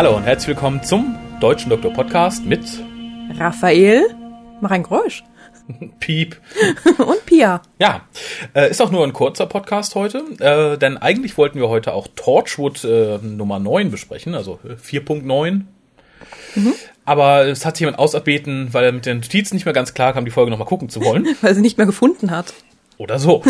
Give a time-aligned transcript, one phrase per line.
[0.00, 2.62] Hallo und herzlich willkommen zum Deutschen Doktor Podcast mit
[3.36, 4.06] Raphael,
[4.62, 5.22] mach ein Geräusch.
[6.00, 6.38] Piep.
[6.96, 7.60] Und Pia.
[7.78, 8.00] Ja,
[8.54, 12.08] äh, ist auch nur ein kurzer Podcast heute, äh, denn eigentlich wollten wir heute auch
[12.16, 15.64] Torchwood äh, Nummer 9 besprechen, also 4.9.
[16.54, 16.72] Mhm.
[17.04, 20.14] Aber es hat sich jemand auserbeten, weil er mit den Notizen nicht mehr ganz klar
[20.14, 21.28] kam, die Folge nochmal gucken zu wollen.
[21.42, 22.54] weil sie nicht mehr gefunden hat.
[22.96, 23.42] Oder so.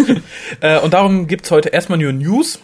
[0.83, 2.59] und darum gibt's heute erstmal nur News.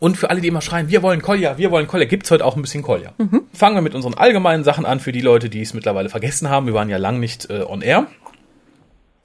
[0.00, 2.56] Und für alle, die immer schreien, wir wollen Kolja, wir wollen Kolja, gibt's heute auch
[2.56, 3.12] ein bisschen Kolja.
[3.18, 3.42] Mhm.
[3.52, 6.66] Fangen wir mit unseren allgemeinen Sachen an für die Leute, die es mittlerweile vergessen haben.
[6.66, 8.06] Wir waren ja lang nicht äh, on air.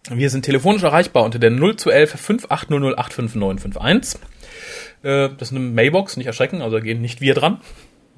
[0.09, 4.19] Wir sind telefonisch erreichbar unter der 0211 5800 85951.
[5.01, 7.61] Äh, das ist eine Mailbox, nicht erschrecken, also gehen nicht wir dran,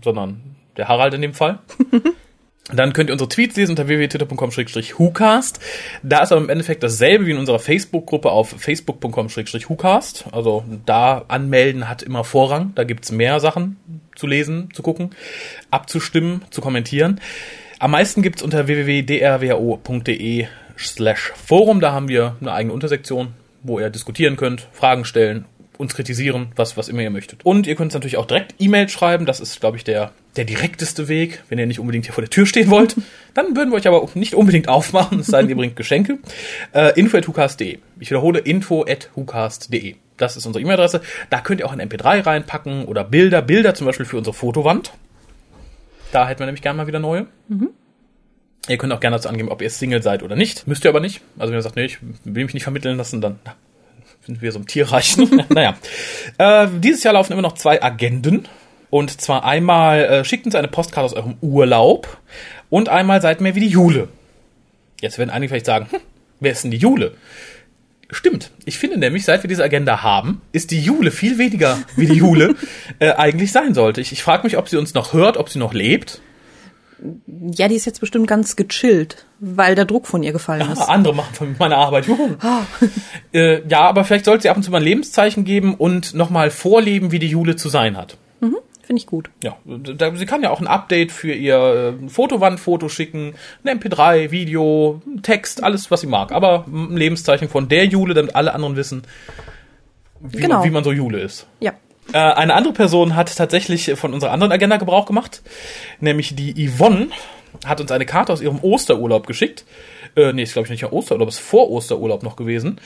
[0.03, 0.41] sondern
[0.77, 1.59] der Harald in dem Fall.
[2.73, 5.59] Dann könnt ihr unsere Tweets lesen unter www.twitter.com-whocast.
[6.03, 10.25] Da ist aber im Endeffekt dasselbe wie in unserer Facebook-Gruppe auf facebook.com-whocast.
[10.33, 12.73] Also da anmelden hat immer Vorrang.
[12.75, 13.77] Da gibt's mehr Sachen
[14.15, 15.11] zu lesen, zu gucken,
[15.71, 17.21] abzustimmen, zu kommentieren.
[17.79, 21.79] Am meisten gibt's unter www.drwo.de slash Forum.
[21.79, 23.29] Da haben wir eine eigene Untersektion,
[23.63, 25.45] wo ihr diskutieren könnt, Fragen stellen,
[25.77, 27.45] uns kritisieren, was, was immer ihr möchtet.
[27.45, 29.25] Und ihr könnt natürlich auch direkt E-Mail schreiben.
[29.25, 31.43] Das ist, glaube ich, der, der direkteste Weg.
[31.49, 32.95] Wenn ihr nicht unbedingt hier vor der Tür stehen wollt,
[33.33, 36.19] dann würden wir euch aber nicht unbedingt aufmachen, es sei denn, ihr bringt Geschenke.
[36.73, 37.79] Äh, info at hukast.de.
[37.99, 39.95] Ich wiederhole, info at hukast.de.
[40.17, 41.01] Das ist unsere E-Mail-Adresse.
[41.29, 43.41] Da könnt ihr auch ein MP3 reinpacken oder Bilder.
[43.41, 44.91] Bilder zum Beispiel für unsere Fotowand.
[46.11, 47.27] Da hätten wir nämlich gerne mal wieder neue.
[47.47, 47.69] Mhm.
[48.67, 50.67] Ihr könnt auch gerne dazu angeben, ob ihr Single seid oder nicht.
[50.67, 51.21] Müsst ihr aber nicht.
[51.37, 53.39] Also wenn ihr sagt, nee, ich will mich nicht vermitteln lassen, dann
[54.27, 55.41] sind wir so im Tierreichen.
[55.49, 55.75] naja.
[56.37, 58.47] Äh, dieses Jahr laufen immer noch zwei Agenden.
[58.89, 62.19] Und zwar einmal äh, schickt uns eine Postkarte aus eurem Urlaub
[62.69, 64.07] und einmal seid mehr wie die Jule.
[65.01, 65.99] Jetzt werden einige vielleicht sagen, hm,
[66.39, 67.15] wer ist denn die Jule?
[68.09, 68.51] Stimmt.
[68.63, 72.13] Ich finde nämlich, seit wir diese Agenda haben, ist die Jule viel weniger wie die
[72.13, 72.55] Jule
[72.99, 73.99] äh, eigentlich sein sollte.
[73.99, 76.21] Ich, ich frage mich, ob sie uns noch hört, ob sie noch lebt.
[77.51, 80.81] Ja, die ist jetzt bestimmt ganz gechillt, weil der Druck von ihr gefallen ja, ist.
[80.81, 82.09] Andere machen von meiner Arbeit.
[82.09, 82.29] Oh.
[83.37, 86.49] äh, ja, aber vielleicht sollte sie ab und zu mal ein Lebenszeichen geben und nochmal
[86.49, 88.17] vorleben, wie die Jule zu sein hat.
[88.39, 89.29] Mhm, Finde ich gut.
[89.43, 94.31] Ja, da, sie kann ja auch ein Update für ihr äh, Fotowandfoto schicken, ein MP3,
[94.31, 96.31] Video, Text, alles, was sie mag.
[96.31, 99.03] Aber ein Lebenszeichen von der Jule, damit alle anderen wissen,
[100.19, 100.59] wie, genau.
[100.59, 101.45] man, wie man so Jule ist.
[101.59, 101.73] Ja.
[102.13, 105.41] Äh, eine andere Person hat tatsächlich von unserer anderen Agenda Gebrauch gemacht,
[105.99, 107.07] nämlich die Yvonne
[107.65, 109.65] hat uns eine Karte aus ihrem Osterurlaub geschickt.
[110.15, 112.79] Äh, nee, ist glaube ich nicht Osterurlaub, ist vor Osterurlaub noch gewesen.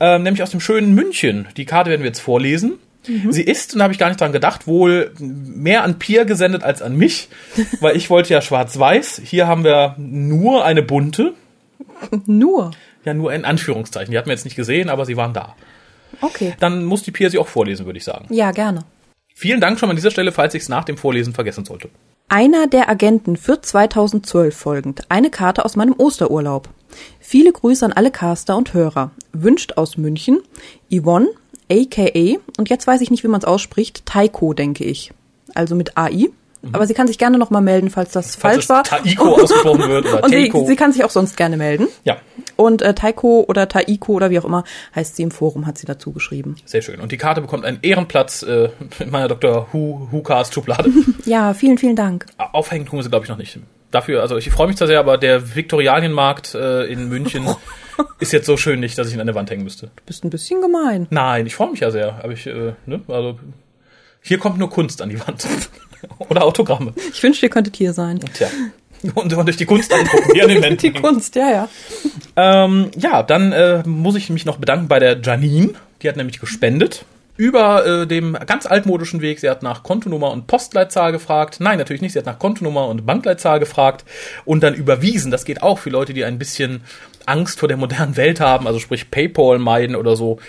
[0.00, 1.48] Äh, nämlich aus dem schönen München.
[1.56, 2.78] Die Karte werden wir jetzt vorlesen.
[3.06, 3.32] Mhm.
[3.32, 6.62] Sie ist, und da habe ich gar nicht dran gedacht, wohl mehr an Pia gesendet
[6.62, 7.28] als an mich,
[7.80, 9.22] weil ich wollte ja schwarz-weiß.
[9.24, 11.34] Hier haben wir nur eine bunte.
[12.26, 12.72] Nur?
[13.04, 14.10] Ja, nur in Anführungszeichen.
[14.10, 15.56] Die hatten wir jetzt nicht gesehen, aber sie waren da.
[16.20, 16.54] Okay.
[16.60, 18.26] Dann muss die Pia sie auch vorlesen, würde ich sagen.
[18.30, 18.84] Ja, gerne.
[19.34, 21.90] Vielen Dank schon an dieser Stelle, falls ich es nach dem Vorlesen vergessen sollte.
[22.28, 25.02] Einer der Agenten für 2012 folgend.
[25.08, 26.68] Eine Karte aus meinem Osterurlaub.
[27.20, 29.12] Viele Grüße an alle Caster und Hörer.
[29.32, 30.40] Wünscht aus München
[30.92, 31.28] Yvonne,
[31.70, 35.12] aka, und jetzt weiß ich nicht, wie man es ausspricht, Taiko, denke ich.
[35.54, 36.30] Also mit AI.
[36.68, 36.74] Mhm.
[36.74, 38.84] Aber sie kann sich gerne nochmal melden, falls das falls falsch war.
[38.84, 41.88] Taiko ausgesprochen wird oder Und sie, sie, kann sich auch sonst gerne melden.
[42.04, 42.18] Ja.
[42.56, 44.64] Und äh, Taiko oder Taiko oder wie auch immer
[44.94, 46.56] heißt sie im Forum, hat sie dazu geschrieben.
[46.64, 47.00] Sehr schön.
[47.00, 49.68] Und die Karte bekommt einen Ehrenplatz äh, in meiner Dr.
[49.72, 50.90] Who, Who Cast Schublade.
[51.24, 52.26] ja, vielen, vielen Dank.
[52.36, 53.58] Aufhängen tun wir sie, glaube ich, noch nicht.
[53.90, 57.46] Dafür, also ich freue mich da sehr, aber der Viktorianienmarkt äh, in München
[58.18, 59.86] ist jetzt so schön nicht, dass ich ihn an der Wand hängen müsste.
[59.86, 61.06] Du bist ein bisschen gemein.
[61.10, 62.22] Nein, ich freue mich ja sehr.
[62.22, 63.38] Aber ich, äh, ne, also
[64.20, 65.46] hier kommt nur Kunst an die Wand.
[66.18, 66.92] Oder Autogramme.
[67.12, 68.20] Ich wünschte, ihr könntet hier sein.
[68.34, 68.48] Tja.
[69.14, 70.78] Und, und durch die Kunst angucken, den Wänden.
[70.78, 71.68] die Kunst, ja, ja.
[72.36, 75.74] Ähm, ja, dann äh, muss ich mich noch bedanken bei der Janine.
[76.02, 77.04] Die hat nämlich gespendet.
[77.36, 79.38] Über äh, dem ganz altmodischen Weg.
[79.38, 81.58] Sie hat nach Kontonummer und Postleitzahl gefragt.
[81.60, 82.14] Nein, natürlich nicht.
[82.14, 84.04] Sie hat nach Kontonummer und Bankleitzahl gefragt
[84.44, 85.30] und dann überwiesen.
[85.30, 86.80] Das geht auch für Leute, die ein bisschen
[87.26, 90.40] Angst vor der modernen Welt haben, also sprich PayPal meiden oder so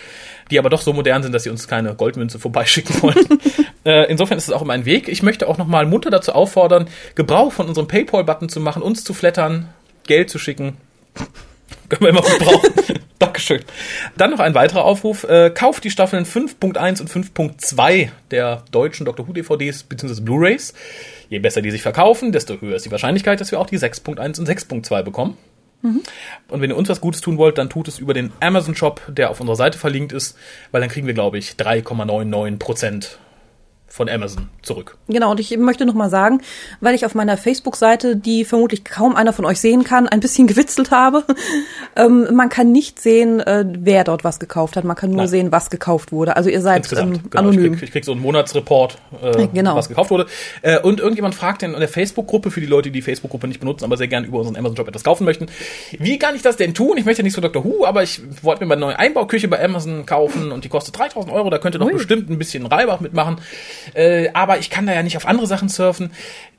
[0.49, 3.15] die aber doch so modern sind, dass sie uns keine Goldmünze vorbeischicken wollen.
[3.85, 5.07] äh, insofern ist es auch immer ein Weg.
[5.07, 9.13] Ich möchte auch nochmal munter dazu auffordern, Gebrauch von unserem PayPal-Button zu machen, uns zu
[9.13, 9.69] flattern,
[10.05, 10.77] Geld zu schicken.
[11.89, 12.73] Können wir immer gebrauchen.
[13.19, 13.61] Dankeschön.
[14.15, 15.23] Dann noch ein weiterer Aufruf.
[15.23, 20.21] Äh, kauft die Staffeln 5.1 und 5.2 der deutschen Doctor Who DVDs bzw.
[20.21, 20.73] Blu-rays.
[21.29, 24.39] Je besser die sich verkaufen, desto höher ist die Wahrscheinlichkeit, dass wir auch die 6.1
[24.39, 25.37] und 6.2 bekommen.
[25.81, 26.01] Mhm.
[26.47, 29.01] Und wenn ihr uns was Gutes tun wollt, dann tut es über den Amazon Shop,
[29.07, 30.37] der auf unserer Seite verlinkt ist,
[30.71, 33.19] weil dann kriegen wir, glaube ich, 3,99 Prozent
[33.89, 34.97] von Amazon zurück.
[35.07, 36.41] Genau, und ich möchte noch mal sagen,
[36.79, 40.47] weil ich auf meiner Facebook-Seite, die vermutlich kaum einer von euch sehen kann, ein bisschen
[40.47, 41.23] gewitzelt habe.
[41.95, 44.83] ähm, man kann nicht sehen, äh, wer dort was gekauft hat.
[44.83, 45.27] Man kann nur Nein.
[45.27, 46.35] sehen, was gekauft wurde.
[46.35, 47.49] Also ihr seid ähm, genau.
[47.49, 49.75] Ich krieg, ich krieg so einen Monatsreport, äh, Genau.
[49.75, 50.27] was gekauft wurde.
[50.61, 53.85] Äh, und irgendjemand fragt in der Facebook-Gruppe, für die Leute, die die Facebook-Gruppe nicht benutzen,
[53.85, 55.47] aber sehr gerne über unseren Amazon-Shop etwas kaufen möchten,
[55.97, 56.97] wie kann ich das denn tun?
[56.97, 57.63] Ich möchte ja nicht so Dr.
[57.63, 60.97] Who, aber ich wollte mir mal eine neue Einbauküche bei Amazon kaufen und die kostet
[60.97, 61.49] 3000 Euro.
[61.49, 61.93] Da könnte doch Ui.
[61.93, 63.37] bestimmt ein bisschen Reibach mitmachen.
[63.93, 66.11] Äh, aber ich kann da ja nicht auf andere Sachen surfen.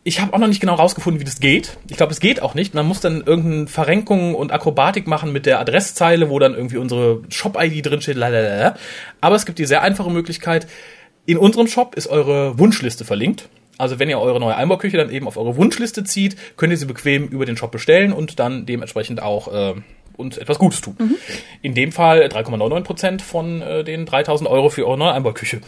[0.03, 1.77] Ich habe auch noch nicht genau rausgefunden, wie das geht.
[1.91, 2.75] Ich glaube, es geht auch nicht.
[2.75, 7.23] Man muss dann irgendeine Verrenkung und Akrobatik machen mit der Adresszeile, wo dann irgendwie unsere
[7.29, 8.17] Shop-ID drinsteht.
[8.17, 8.77] Lalalala.
[9.21, 10.67] Aber es gibt die sehr einfache Möglichkeit.
[11.27, 13.49] In unserem Shop ist eure Wunschliste verlinkt.
[13.77, 16.87] Also wenn ihr eure neue Einbauküche dann eben auf eure Wunschliste zieht, könnt ihr sie
[16.87, 19.75] bequem über den Shop bestellen und dann dementsprechend auch äh,
[20.17, 20.97] uns etwas Gutes tun.
[21.63, 25.61] In dem Fall 3,99 Prozent von äh, den 3000 Euro für eure neue Einbauküche.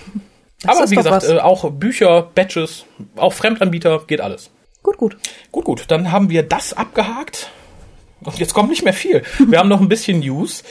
[0.62, 1.28] Das Aber wie gesagt, was.
[1.28, 2.84] äh, auch Bücher, Badges,
[3.16, 4.50] auch Fremdanbieter, geht alles.
[4.82, 5.16] Gut, gut.
[5.50, 7.50] Gut, gut, dann haben wir das abgehakt.
[8.24, 9.22] Und jetzt kommt nicht mehr viel.
[9.48, 10.62] Wir haben noch ein bisschen News,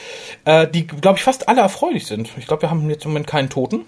[0.46, 2.30] äh, die, glaube ich, fast alle erfreulich sind.
[2.38, 3.82] Ich glaube, wir haben jetzt im Moment keinen Toten.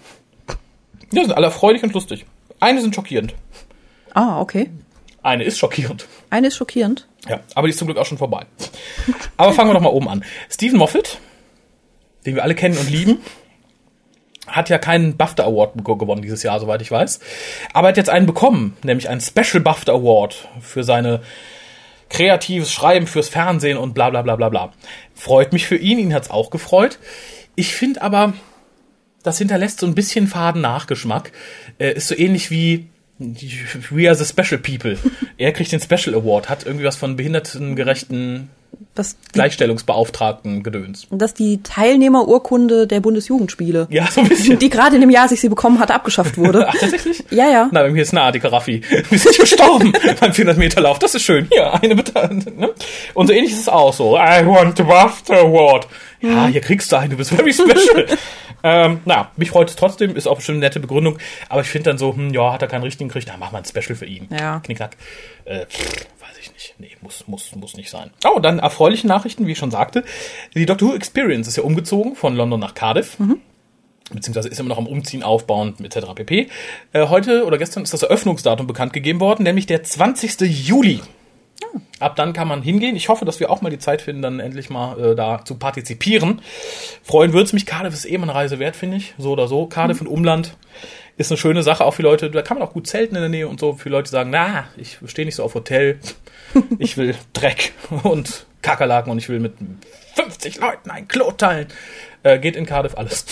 [1.12, 2.26] Ja, sind alle erfreulich und lustig.
[2.60, 3.34] Eine sind schockierend.
[4.12, 4.70] Ah, okay.
[5.22, 6.06] Eine ist schockierend.
[6.28, 7.06] Eine ist schockierend.
[7.26, 8.44] Ja, aber die ist zum Glück auch schon vorbei.
[9.38, 10.24] Aber fangen wir doch mal oben an.
[10.50, 11.18] Stephen Moffat,
[12.26, 13.18] den wir alle kennen und lieben,
[14.46, 17.20] hat ja keinen BAFTA Award ge- gewonnen dieses Jahr, soweit ich weiß.
[17.72, 21.22] Aber er hat jetzt einen bekommen, nämlich einen Special BAFTA Award für seine
[22.10, 24.72] kreatives Schreiben fürs Fernsehen und bla bla bla bla bla.
[25.14, 26.98] Freut mich für ihn, ihn hat's auch gefreut.
[27.56, 28.34] Ich finde aber,
[29.22, 31.32] das hinterlässt so ein bisschen faden Nachgeschmack.
[31.78, 32.86] Äh, ist so ähnlich wie
[33.18, 34.98] We are the Special People.
[35.38, 38.50] Er kriegt den Special Award, hat irgendwie was von behindertengerechten
[38.94, 41.06] Das, Gleichstellungsbeauftragten Gedöns.
[41.10, 43.88] das ist die Teilnehmerurkunde der Bundesjugendspiele.
[43.90, 44.58] Ja, so ein bisschen.
[44.58, 46.66] Die gerade in dem Jahr, als ich sie bekommen hatte, abgeschafft wurde.
[46.68, 47.24] Ach, tatsächlich?
[47.30, 47.68] Ja, ja.
[47.72, 48.82] Na, bei mir ist nahe, die Karaffi.
[49.10, 50.98] Wir sind gestorben beim 400 Meter Lauf.
[50.98, 51.48] Das ist schön.
[51.50, 52.34] Hier, eine bitte.
[52.34, 52.70] Ne?
[53.14, 54.16] Und so ähnlich ist es auch so.
[54.16, 55.88] I want the BAFTA Award.
[56.20, 58.06] Ja, hier kriegst du einen, du bist very special.
[58.62, 61.18] ähm, na, mich freut es trotzdem, ist auch bestimmt eine nette Begründung.
[61.50, 63.58] Aber ich finde dann so, hm, ja, hat er keinen richtigen gekriegt, dann mach mal
[63.58, 64.26] ein Special für ihn.
[64.30, 64.60] Ja.
[64.60, 64.96] Knickknack.
[65.44, 66.06] Äh, pff,
[66.44, 66.74] ich nicht.
[66.78, 68.10] Nee, muss, muss, muss nicht sein.
[68.24, 70.04] Oh, dann erfreuliche Nachrichten, wie ich schon sagte.
[70.54, 73.18] Die Doctor Who Experience ist ja umgezogen von London nach Cardiff
[74.12, 76.14] beziehungsweise ist immer noch am Umziehen, Aufbauen etc.
[76.14, 76.48] pp.
[76.92, 80.40] Äh, heute oder gestern ist das Eröffnungsdatum bekannt gegeben worden, nämlich der 20.
[80.40, 81.00] Juli.
[82.00, 82.96] Ab dann kann man hingehen.
[82.96, 85.54] Ich hoffe, dass wir auch mal die Zeit finden, dann endlich mal äh, da zu
[85.56, 86.42] partizipieren.
[87.02, 87.66] Freuen würde es mich.
[87.66, 89.14] Cardiff ist eh mal eine Reise wert, finde ich.
[89.16, 89.66] So oder so.
[89.66, 90.56] Cardiff und Umland
[91.16, 92.30] ist eine schöne Sache, auch für Leute.
[92.30, 93.74] Da kann man auch gut zelten in der Nähe und so.
[93.74, 95.98] Für Leute sagen, na, ich stehe nicht so auf Hotel.
[96.78, 97.72] Ich will Dreck
[98.04, 99.54] und Kakerlaken und ich will mit
[100.14, 101.66] 50 Leuten ein Klo teilen.
[102.22, 103.26] Äh, geht in Cardiff alles.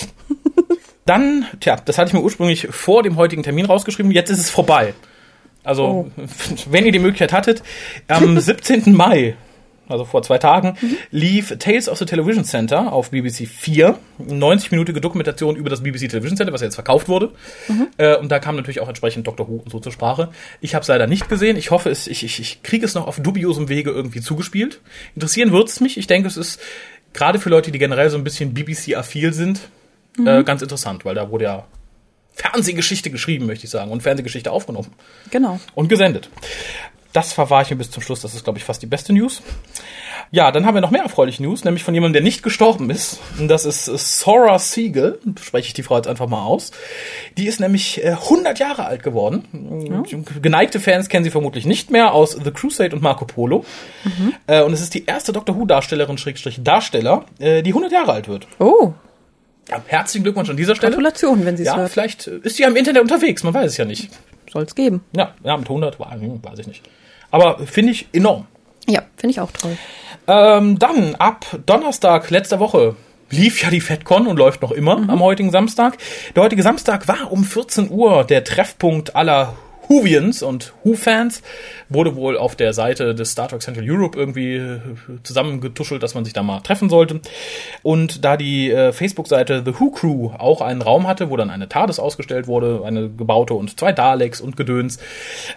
[1.07, 4.11] Dann, tja, das hatte ich mir ursprünglich vor dem heutigen Termin rausgeschrieben.
[4.11, 4.95] Jetzt ist es vorbei.
[5.63, 6.11] Also,
[6.69, 7.63] wenn ihr die Möglichkeit hattet,
[8.09, 8.93] am 17.
[8.93, 9.37] Mai,
[9.89, 10.77] also vor zwei Tagen,
[11.11, 13.99] lief Tales of the Television Center auf BBC 4.
[14.21, 17.33] 90-minütige Dokumentation über das BBC Television Center, was ja jetzt verkauft wurde.
[17.99, 19.49] Äh, und da kam natürlich auch entsprechend Dr.
[19.49, 20.29] Who und so zur Sprache.
[20.61, 21.57] Ich habe es leider nicht gesehen.
[21.57, 24.81] Ich hoffe, es, ich, ich, ich kriege es noch auf dubiosem Wege irgendwie zugespielt.
[25.15, 25.99] Interessieren wird es mich.
[25.99, 26.61] Ich denke, es ist
[27.13, 29.61] gerade für Leute, die generell so ein bisschen BBC-affil sind,
[30.25, 31.67] äh, ganz interessant, weil da wurde ja
[32.35, 34.89] Fernsehgeschichte geschrieben, möchte ich sagen, und Fernsehgeschichte aufgenommen
[35.31, 35.61] Genau.
[35.75, 36.31] und gesendet.
[37.13, 38.21] Das verwahre ich mir bis zum Schluss.
[38.23, 39.43] Das ist, glaube ich, fast die beste News.
[40.31, 43.21] Ja, dann haben wir noch mehr erfreuliche News, nämlich von jemandem, der nicht gestorben ist.
[43.39, 45.19] Und das ist äh, Sora Siegel.
[45.43, 46.71] Spreche ich die Frau jetzt einfach mal aus.
[47.37, 49.45] Die ist nämlich äh, 100 Jahre alt geworden.
[50.41, 53.67] Geneigte Fans kennen sie vermutlich nicht mehr aus The Crusade und Marco Polo.
[54.47, 58.29] Äh, und es ist die erste Doctor Who-Darstellerin, Schrägstrich Darsteller, äh, die 100 Jahre alt
[58.29, 58.47] wird.
[58.59, 58.95] Oh,
[59.69, 60.93] Ja, herzlichen Glückwunsch an dieser Stelle.
[60.93, 61.91] Gratulation, wenn sie es Ja, hört.
[61.93, 64.09] vielleicht äh, ist sie ja im Internet unterwegs, man weiß es ja nicht.
[64.51, 65.03] Soll's geben.
[65.15, 66.83] Ja, ja mit 100, wa- hm, weiß ich nicht.
[67.33, 68.47] Aber finde ich enorm.
[68.87, 69.77] Ja, finde ich auch toll.
[70.29, 72.95] Ähm, dann ab Donnerstag letzter Woche
[73.31, 75.99] lief ja die FedCon und läuft noch immer am heutigen Samstag.
[76.37, 79.55] Der heutige Samstag war um 14 Uhr der Treffpunkt aller
[79.93, 81.43] Whovians und Who-Fans.
[81.91, 84.81] Wurde wohl auf der Seite des Star Trek Central Europe irgendwie äh,
[85.23, 87.21] zusammengetuschelt, dass man sich da mal treffen sollte.
[87.83, 91.69] Und da die äh, Facebook-Seite The Who Crew auch einen Raum hatte, wo dann eine
[91.69, 94.99] TARDIS ausgestellt wurde, eine gebaute und zwei Daleks und Gedöns,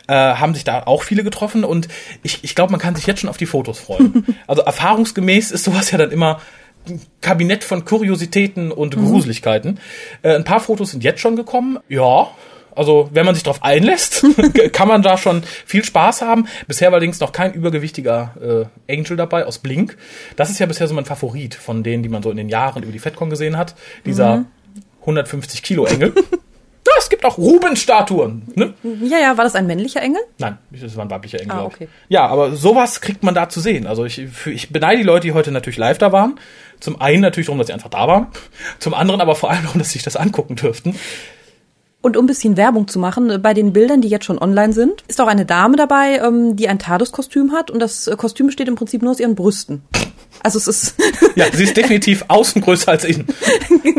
[0.07, 1.87] äh, haben sich da auch viele getroffen und
[2.21, 4.25] ich, ich glaube, man kann sich jetzt schon auf die Fotos freuen.
[4.47, 6.41] also erfahrungsgemäß ist sowas ja dann immer
[6.87, 9.79] ein Kabinett von Kuriositäten und Gruseligkeiten.
[10.21, 11.79] Äh, ein paar Fotos sind jetzt schon gekommen.
[11.87, 12.29] Ja,
[12.75, 14.25] also wenn man sich darauf einlässt,
[14.71, 16.47] kann man da schon viel Spaß haben.
[16.67, 19.97] Bisher war allerdings noch kein übergewichtiger äh, Angel dabei aus Blink.
[20.35, 22.83] Das ist ja bisher so mein Favorit von denen, die man so in den Jahren
[22.83, 23.75] über die FedCon gesehen hat.
[24.05, 24.45] Dieser
[25.01, 26.13] 150 Kilo Engel.
[26.87, 28.43] Ja, es gibt auch Ruben-Statuen.
[28.53, 28.73] Ne?
[28.83, 30.21] Ja, ja, war das ein männlicher Engel?
[30.37, 31.57] Nein, das war ein weiblicher Engel.
[31.57, 31.87] Ah, okay.
[32.09, 33.87] Ja, aber sowas kriegt man da zu sehen.
[33.87, 36.39] Also ich, ich beneide die Leute, die heute natürlich live da waren.
[36.79, 38.27] Zum einen natürlich darum, dass sie einfach da waren.
[38.77, 40.95] Zum anderen aber vor allem darum, dass sie sich das angucken dürften.
[42.05, 45.03] Und um ein bisschen Werbung zu machen, bei den Bildern, die jetzt schon online sind,
[45.07, 48.67] ist auch eine Dame dabei, ähm, die ein TARDIS-Kostüm hat und das äh, Kostüm besteht
[48.67, 49.81] im Prinzip nur aus ihren Brüsten.
[50.43, 50.95] Also es ist,
[51.35, 53.25] Ja, sie ist definitiv außen größer als innen.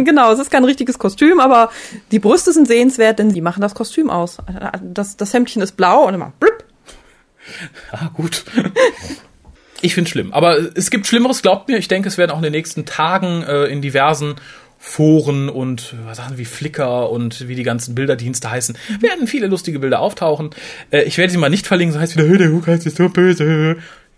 [0.04, 1.70] genau, es ist kein richtiges Kostüm, aber
[2.12, 4.38] die Brüste sind sehenswert, denn sie machen das Kostüm aus.
[4.84, 6.62] Das, das Hemdchen ist blau und immer blüpp.
[7.90, 8.44] Ah, gut.
[9.80, 10.32] Ich finde schlimm.
[10.32, 11.78] Aber es gibt Schlimmeres, glaubt mir.
[11.78, 14.36] Ich denke, es werden auch in den nächsten Tagen äh, in diversen
[14.88, 19.98] Foren und Sachen wie Flickr und wie die ganzen Bilderdienste heißen, werden viele lustige Bilder
[19.98, 20.50] auftauchen.
[20.92, 23.08] Äh, ich werde sie mal nicht verlinken, so heißt wieder, "Hey, der Hukas ist so
[23.08, 23.76] böse.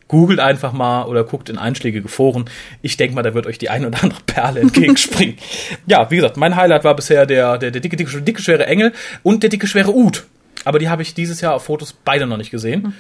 [0.09, 2.45] Googelt einfach mal oder guckt in einschlägige Foren.
[2.83, 5.39] Ich denke mal, da wird euch die ein oder andere Perle entgegenspringen.
[5.87, 8.93] ja, wie gesagt, mein Highlight war bisher der, der, der dicke, dicke, dicke, schwere Engel
[9.23, 10.27] und der dicke, schwere Ud.
[10.65, 12.95] Aber die habe ich dieses Jahr auf Fotos beide noch nicht gesehen.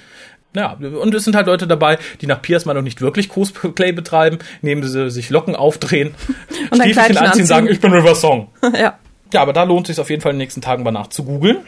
[0.54, 4.38] Ja, und es sind halt Leute dabei, die nach Piers Meinung nicht wirklich Cosplay betreiben,
[4.62, 6.14] indem sie sich Locken aufdrehen,
[6.70, 7.74] Und Stiefelchen Kleidchen anziehen, sagen, anziehen.
[7.74, 8.48] ich bin River Song.
[8.78, 8.98] ja.
[9.32, 11.08] Ja, aber da lohnt es sich auf jeden Fall in den nächsten Tagen mal nach
[11.08, 11.58] zu googeln.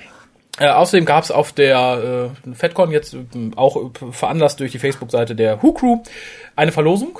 [0.59, 3.19] Äh, außerdem gab es auf der äh, FedCon jetzt äh,
[3.57, 5.99] auch veranlasst durch die Facebook-Seite der Who Crew
[6.57, 7.19] eine Verlosung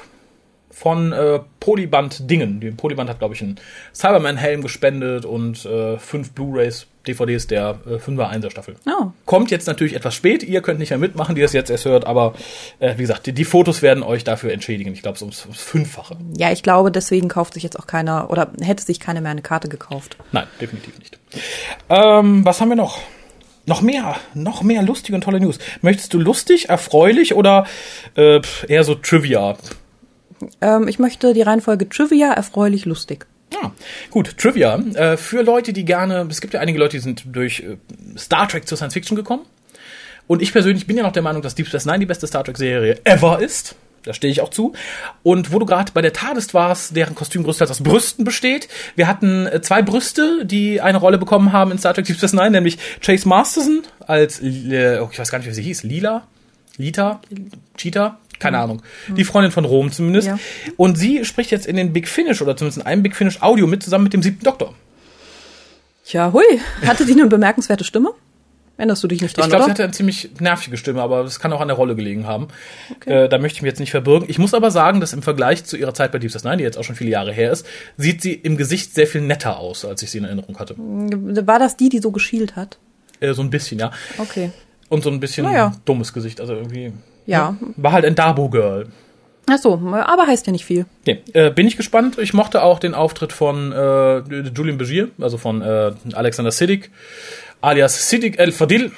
[0.71, 2.61] von äh, Polyband Dingen.
[2.61, 3.57] Die Polyband hat, glaube ich, einen
[3.95, 8.77] Cyberman-Helm gespendet und äh, fünf Blu-rays, DVDs der äh, 5er 1er Staffel.
[8.87, 9.07] Oh.
[9.27, 12.07] Kommt jetzt natürlich etwas spät, ihr könnt nicht mehr mitmachen, die das jetzt erst hört,
[12.07, 12.35] aber
[12.79, 14.93] äh, wie gesagt, die, die Fotos werden euch dafür entschädigen.
[14.93, 16.17] Ich glaube, es ums, ums Fünffache.
[16.37, 19.43] Ja, ich glaube, deswegen kauft sich jetzt auch keiner oder hätte sich keiner mehr eine
[19.43, 20.17] Karte gekauft.
[20.33, 21.19] Nein, definitiv nicht.
[21.89, 22.99] Ähm, was haben wir noch?
[23.67, 25.59] Noch mehr, noch mehr lustige und tolle News.
[25.83, 27.67] Möchtest du lustig, erfreulich oder
[28.17, 29.57] äh, eher so Trivia?
[30.61, 33.27] Ähm, ich möchte die Reihenfolge Trivia, erfreulich, lustig.
[33.53, 33.73] Ja,
[34.11, 34.77] gut, Trivia.
[34.95, 37.77] Äh, für Leute, die gerne, es gibt ja einige Leute, die sind durch äh,
[38.17, 39.45] Star Trek zur Science Fiction gekommen.
[40.27, 42.45] Und ich persönlich bin ja noch der Meinung, dass Deep Space Nine die beste Star
[42.45, 43.75] Trek-Serie ever ist.
[44.05, 44.73] Da stehe ich auch zu.
[45.23, 48.69] Und wo du gerade bei der TARDIS warst, deren Kostüm größtenteils aus Brüsten besteht.
[48.97, 52.33] Wir hatten äh, zwei Brüste, die eine Rolle bekommen haben in Star Trek Deep Space
[52.33, 56.27] Nine, nämlich Chase Masterson als, äh, oh, ich weiß gar nicht, wie sie hieß, Lila?
[56.77, 57.21] Lita?
[57.77, 58.19] Cheetah?
[58.41, 58.83] Keine Ahnung.
[59.09, 60.27] Die Freundin von Rom zumindest.
[60.27, 60.39] Ja.
[60.77, 63.69] Und sie spricht jetzt in den Big Finish oder zumindest in einem Big Finish Audio
[63.69, 64.75] mit zusammen mit dem siebten Doktor.
[66.05, 66.43] Tja, hui.
[66.85, 68.11] Hatte die eine bemerkenswerte Stimme?
[68.77, 71.39] Erinnerst du dich nicht dran, Ich glaube, sie hatte eine ziemlich nervige Stimme, aber das
[71.39, 72.49] kann auch an der Rolle gelegen haben.
[73.05, 74.27] Äh, da möchte ich mich jetzt nicht verbürgen.
[74.31, 76.63] Ich muss aber sagen, dass im Vergleich zu ihrer Zeit bei Deep Space Nine, die
[76.65, 77.67] jetzt auch schon viele Jahre her ist,
[77.99, 80.77] sieht sie im Gesicht sehr viel netter aus, als ich sie in Erinnerung hatte.
[80.79, 82.79] War das die, die so geschielt hat?
[83.21, 83.91] Äh, so ein bisschen, ja.
[84.17, 84.51] Okay.
[84.89, 85.77] Und so ein bisschen Naja.
[85.85, 86.93] dummes Gesicht, also irgendwie.
[87.27, 87.57] Ja.
[87.77, 88.89] War halt ein Dabo-Girl.
[89.49, 90.87] Ach so, aber heißt ja nicht viel.
[91.07, 92.19] Nee, äh, bin ich gespannt.
[92.19, 94.19] Ich mochte auch den Auftritt von äh,
[94.55, 96.91] Julian Begier, also von äh, Alexander Siddig,
[97.61, 98.93] alias Siddig El Fadil.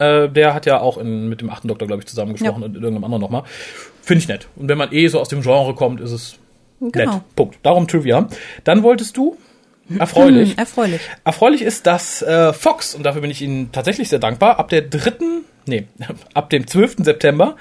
[0.00, 2.66] Äh, der hat ja auch in, mit dem achten Doktor, glaube ich, zusammengesprochen Ja.
[2.66, 3.42] und in irgendeinem anderen nochmal.
[4.02, 4.46] Finde ich nett.
[4.56, 6.36] Und wenn man eh so aus dem Genre kommt, ist es
[6.80, 7.14] Genau.
[7.14, 7.22] nett.
[7.36, 7.58] Punkt.
[7.64, 8.28] Darum Trivia.
[8.64, 9.36] Dann wolltest du
[9.98, 10.50] erfreulich.
[10.50, 11.00] Hm, erfreulich.
[11.24, 14.82] Erfreulich ist, dass äh, Fox, und dafür bin ich Ihnen tatsächlich sehr dankbar, ab der
[14.82, 15.86] dritten, nee,
[16.34, 16.96] ab dem 12.
[16.98, 17.56] September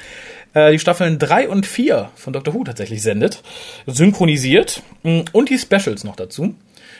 [0.53, 3.43] äh, die Staffeln 3 und 4 von Doctor Who tatsächlich sendet,
[3.85, 6.55] synchronisiert mh, und die Specials noch dazu.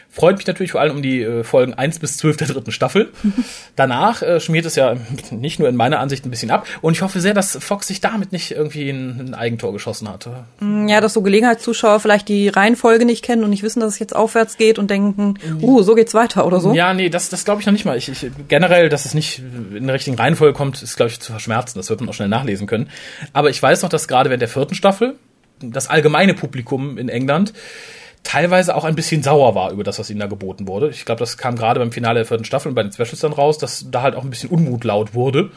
[0.09, 3.11] Freut mich natürlich vor allem um die äh, Folgen 1 bis 12 der dritten Staffel.
[3.75, 4.95] Danach äh, schmiert es ja
[5.31, 6.65] nicht nur in meiner Ansicht ein bisschen ab.
[6.81, 10.27] Und ich hoffe sehr, dass Fox sich damit nicht irgendwie ein, ein Eigentor geschossen hat.
[10.87, 14.15] Ja, dass so Gelegenheitszuschauer vielleicht die Reihenfolge nicht kennen und nicht wissen, dass es jetzt
[14.15, 16.73] aufwärts geht und denken, uh, so geht's weiter oder so.
[16.73, 17.97] Ja, nee, das, das glaube ich noch nicht mal.
[17.97, 19.41] Ich, ich, generell, dass es nicht
[19.75, 21.77] in der richtigen Reihenfolge kommt, ist, glaube ich, zu verschmerzen.
[21.77, 22.89] Das wird man auch schnell nachlesen können.
[23.33, 25.15] Aber ich weiß noch, dass gerade während der vierten Staffel
[25.59, 27.53] das allgemeine Publikum in England
[28.27, 30.89] teilweise auch ein bisschen sauer war über das, was ihnen da geboten wurde.
[30.89, 33.31] Ich glaube, das kam gerade beim Finale der vierten Staffel und bei den Specials dann
[33.31, 35.49] raus, dass da halt auch ein bisschen Unmut laut wurde.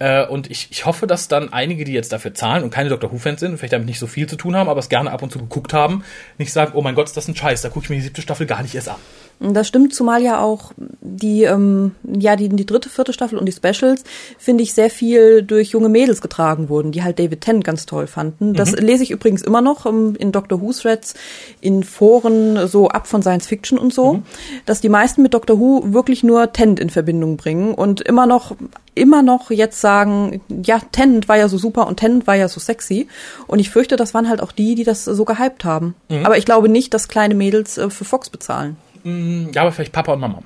[0.00, 3.12] Äh, und ich, ich hoffe, dass dann einige, die jetzt dafür zahlen und keine Doctor
[3.12, 5.22] Who-Fans sind und vielleicht damit nicht so viel zu tun haben, aber es gerne ab
[5.22, 6.02] und zu geguckt haben,
[6.36, 8.22] nicht sagen, oh mein Gott, ist das ein Scheiß, da gucke ich mir die siebte
[8.22, 8.96] Staffel gar nicht erst an.
[9.42, 13.52] Das stimmt, zumal ja auch die, ähm, ja, die, die dritte, vierte Staffel und die
[13.52, 14.04] Specials,
[14.36, 18.06] finde ich, sehr viel durch junge Mädels getragen wurden, die halt David Tennant ganz toll
[18.06, 18.52] fanden.
[18.52, 21.14] Das lese ich übrigens immer noch ähm, in Doctor Who Threads,
[21.62, 24.22] in Foren so ab von Science Fiction und so,
[24.66, 28.54] dass die meisten mit Doctor Who wirklich nur Tennant in Verbindung bringen und immer noch
[28.94, 32.60] immer noch jetzt sagen, ja, Tennant war ja so super und Tennant war ja so
[32.60, 33.08] sexy.
[33.46, 35.94] Und ich fürchte, das waren halt auch die, die das so gehypt haben.
[36.24, 38.76] Aber ich glaube nicht, dass kleine Mädels äh, für Fox bezahlen.
[39.04, 40.42] Ja, aber vielleicht Papa und Mama.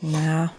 [0.00, 0.50] Ja.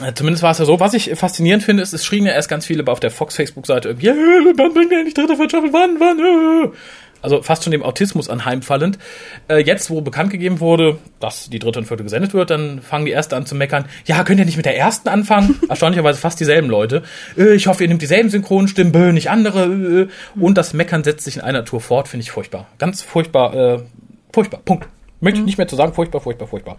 [0.00, 0.80] Äh, Zumindest war es ja so.
[0.80, 3.88] Was ich faszinierend finde, ist, es schrien ja erst ganz viele auf der Fox Facebook-Seite
[3.88, 6.70] irgendwie, ja, wann bringt ihr endlich dritte, vierte Staffel, wann, wann, äh.
[7.20, 8.96] Also fast schon dem Autismus anheimfallend.
[9.48, 13.06] Äh, jetzt, wo bekannt gegeben wurde, dass die dritte und vierte gesendet wird, dann fangen
[13.06, 13.86] die erste an zu meckern.
[14.06, 15.58] Ja, könnt ihr nicht mit der ersten anfangen?
[15.68, 17.02] Erstaunlicherweise fast dieselben Leute.
[17.36, 19.64] Äh, ich hoffe, ihr nehmt dieselben Synchronstimmen, bö, nicht andere.
[19.64, 20.08] Äh.
[20.40, 22.68] Und das Meckern setzt sich in einer Tour fort, finde ich furchtbar.
[22.78, 23.82] Ganz furchtbar, äh,
[24.32, 24.60] furchtbar.
[24.64, 24.88] Punkt.
[25.20, 26.78] Möchte ich nicht mehr zu sagen, furchtbar, furchtbar, furchtbar.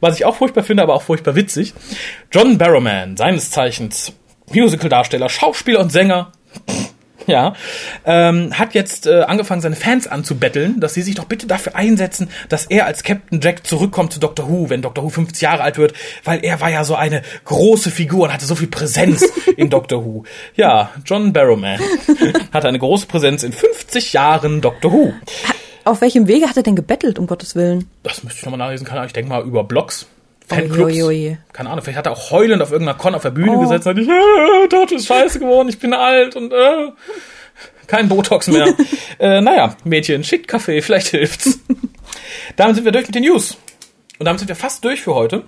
[0.00, 1.74] Was ich auch furchtbar finde, aber auch furchtbar witzig.
[2.30, 4.12] John Barrowman, seines Zeichens
[4.52, 6.32] Musical-Darsteller, Schauspieler und Sänger,
[7.26, 7.54] ja,
[8.04, 12.28] ähm, hat jetzt äh, angefangen, seine Fans anzubetteln, dass sie sich doch bitte dafür einsetzen,
[12.48, 15.78] dass er als Captain Jack zurückkommt zu Doctor Who, wenn Doctor Who 50 Jahre alt
[15.78, 15.94] wird,
[16.24, 19.24] weil er war ja so eine große Figur und hatte so viel Präsenz
[19.56, 20.24] in Doctor Who.
[20.54, 21.80] Ja, John Barrowman
[22.52, 25.12] hatte eine große Präsenz in 50 Jahren Doctor Who.
[25.90, 27.90] Auf welchem Wege hat er denn gebettelt, um Gottes Willen?
[28.04, 29.08] Das müsste ich nochmal nachlesen, keine Ahnung.
[29.08, 30.06] Ich denke mal über Blogs.
[30.46, 31.02] Fanclubs.
[31.02, 33.60] Ui, Keine Ahnung, vielleicht hat er auch heulend auf irgendeiner Con auf der Bühne oh.
[33.62, 36.92] gesetzt und hat nicht, äh, Dort ist scheiße geworden, ich bin alt und äh,
[37.88, 38.72] kein Botox mehr.
[39.18, 41.58] äh, naja, Mädchen, schickt Kaffee, vielleicht hilft's.
[42.54, 43.56] damit sind wir durch mit den News.
[44.20, 45.42] Und damit sind wir fast durch für heute.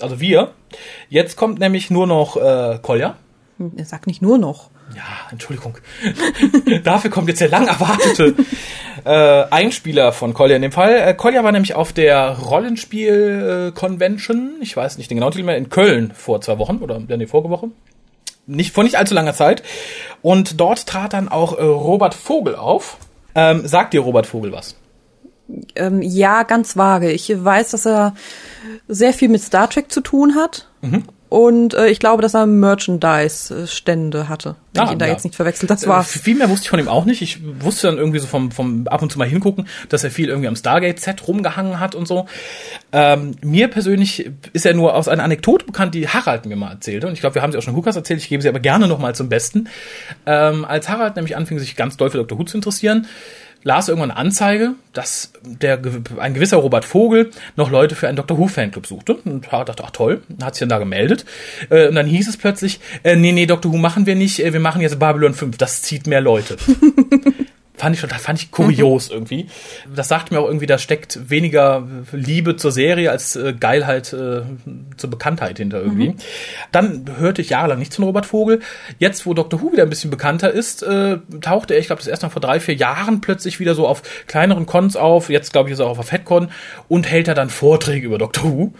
[0.00, 0.50] Also wir.
[1.08, 3.18] Jetzt kommt nämlich nur noch äh, Kolja.
[3.76, 4.70] Er sagt nicht nur noch.
[4.94, 5.78] Ja, Entschuldigung.
[6.84, 8.34] Dafür kommt jetzt der lang erwartete
[9.04, 10.94] äh, Einspieler von Kolja in dem Fall.
[10.94, 15.70] Äh, Kolja war nämlich auf der Rollenspiel-Convention, ich weiß nicht den genauen Titel mehr, in
[15.70, 17.70] Köln vor zwei Wochen oder nee, vorige Woche.
[18.46, 19.64] Nicht, vor nicht allzu langer Zeit.
[20.22, 22.98] Und dort trat dann auch äh, Robert Vogel auf.
[23.34, 24.76] Ähm, sagt dir Robert Vogel was?
[25.74, 27.10] Ähm, ja, ganz vage.
[27.10, 28.14] Ich weiß, dass er
[28.88, 30.68] sehr viel mit Star Trek zu tun hat.
[30.82, 31.04] Mhm.
[31.28, 35.12] Und äh, ich glaube, dass er Merchandise-Stände hatte, wenn ah, ich ihn da ja.
[35.12, 35.70] jetzt nicht verwechselt.
[35.70, 37.20] Das war äh, viel mehr wusste ich von ihm auch nicht.
[37.20, 40.28] Ich wusste dann irgendwie so vom, vom ab und zu mal hingucken, dass er viel
[40.28, 42.26] irgendwie am Stargate-Set rumgehangen hat und so.
[42.92, 47.08] Ähm, mir persönlich ist er nur aus einer Anekdote bekannt, die Harald mir mal erzählte.
[47.08, 48.20] Und ich glaube, wir haben sie auch schon Lukas erzählt.
[48.20, 49.68] Ich gebe sie aber gerne noch mal zum Besten.
[50.26, 52.38] Ähm, als Harald nämlich anfing, sich ganz doll für Dr.
[52.38, 53.06] Who zu interessieren,
[53.62, 55.80] las irgendwann eine Anzeige, dass der,
[56.18, 58.38] ein gewisser Robert Vogel noch Leute für einen Dr.
[58.38, 59.14] Who Fanclub suchte.
[59.14, 61.24] Und dachte, ach toll, hat sich dann da gemeldet.
[61.70, 63.72] Äh, und dann hieß es plötzlich, äh, nee, nee, Dr.
[63.72, 66.56] Who machen wir nicht, äh, wir machen jetzt Babylon 5, das zieht mehr Leute.
[67.76, 69.14] fand ich total, fand ich kurios mhm.
[69.14, 69.46] irgendwie.
[69.94, 74.42] Das sagt mir auch irgendwie, da steckt weniger Liebe zur Serie als äh, Geilheit äh,
[74.96, 76.10] zur Bekanntheit hinter irgendwie.
[76.10, 76.16] Mhm.
[76.72, 78.60] Dann hörte ich jahrelang nichts von Robert Vogel.
[78.98, 79.60] Jetzt, wo Dr.
[79.60, 82.42] Who wieder ein bisschen bekannter ist, äh, tauchte er, ich glaube, das erst mal vor
[82.42, 85.28] drei, vier Jahren plötzlich wieder so auf kleineren Cons auf.
[85.28, 86.48] Jetzt, glaube ich, ist er auch auf FedCon
[86.88, 88.44] und hält er dann Vorträge über Dr.
[88.44, 88.72] Who.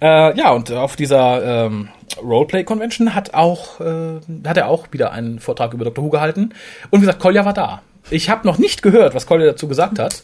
[0.00, 1.88] Äh, ja, und auf dieser ähm,
[2.20, 6.04] Roleplay Convention hat auch äh, hat er auch wieder einen Vortrag über Dr.
[6.04, 6.52] Who gehalten
[6.90, 9.98] und wie gesagt Kolja war da ich habe noch nicht gehört, was Kolja dazu gesagt
[9.98, 10.22] hat.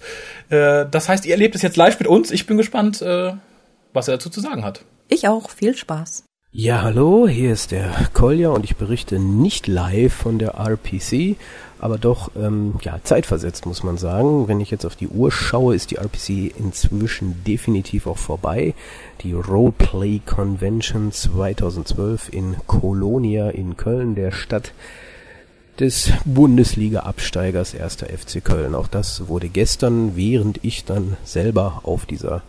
[0.51, 2.31] Äh, das heißt, ihr erlebt es jetzt live mit uns.
[2.31, 3.33] Ich bin gespannt, äh,
[3.93, 4.83] was er dazu zu sagen hat.
[5.09, 5.51] Ich auch.
[5.51, 6.25] Viel Spaß.
[6.51, 11.37] Ja, hallo, hier ist der Kolja und ich berichte nicht live von der RPC,
[11.79, 14.49] aber doch ähm, ja zeitversetzt muss man sagen.
[14.49, 18.75] Wenn ich jetzt auf die Uhr schaue, ist die RPC inzwischen definitiv auch vorbei.
[19.21, 24.73] Die Roleplay Convention 2012 in Kolonia in Köln, der Stadt
[25.81, 27.97] des Bundesliga-Absteigers 1.
[27.97, 28.75] FC Köln.
[28.75, 32.43] Auch das wurde gestern, während ich dann selber auf dieser,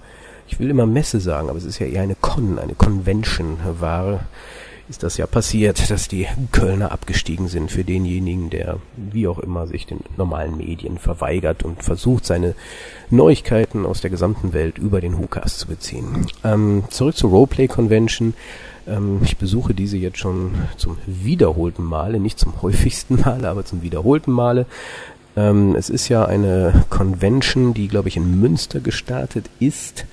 [0.47, 4.21] ich will immer Messe sagen, aber es ist ja eher eine Con, eine Convention war,
[4.89, 9.67] ist das ja passiert, dass die Kölner abgestiegen sind für denjenigen, der wie auch immer
[9.67, 12.55] sich den normalen Medien verweigert und versucht, seine
[13.11, 16.25] Neuigkeiten aus der gesamten Welt über den Hukas zu beziehen.
[16.43, 18.33] Ähm, zurück zur Roleplay Convention.
[18.89, 23.81] Ähm, ich besuche diese jetzt schon zum wiederholten Male, nicht zum häufigsten Male, aber zum
[23.81, 24.65] wiederholten Male.
[25.37, 30.05] Ähm, es ist ja eine Convention, die, glaube ich, in Münster gestartet ist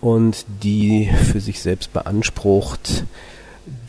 [0.00, 3.04] und die für sich selbst beansprucht,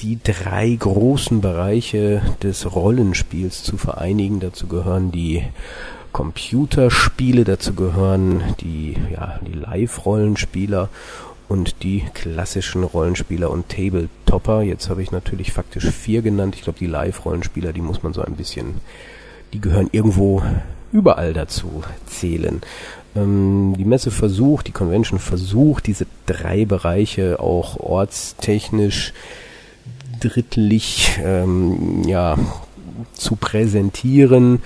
[0.01, 4.39] die drei großen Bereiche des Rollenspiels zu vereinigen.
[4.39, 5.43] Dazu gehören die
[6.13, 10.89] Computerspiele, dazu gehören die, ja, die Live-Rollenspieler
[11.47, 14.61] und die klassischen Rollenspieler und Tabletopper.
[14.61, 16.55] Jetzt habe ich natürlich faktisch vier genannt.
[16.55, 18.75] Ich glaube, die Live-Rollenspieler, die muss man so ein bisschen,
[19.53, 20.41] die gehören irgendwo
[20.91, 22.61] überall dazu zählen.
[23.15, 29.13] Ähm, die Messe versucht, die Convention versucht, diese drei Bereiche auch ortstechnisch
[30.19, 32.37] drittlich ähm, ja,
[33.13, 34.61] zu präsentieren.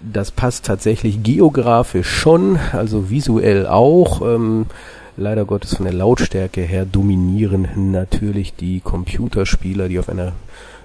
[0.00, 4.22] Das passt tatsächlich geografisch schon, also visuell auch.
[4.22, 4.66] Ähm,
[5.18, 10.32] leider Gottes von der Lautstärke her dominieren natürlich die Computerspieler, die auf einer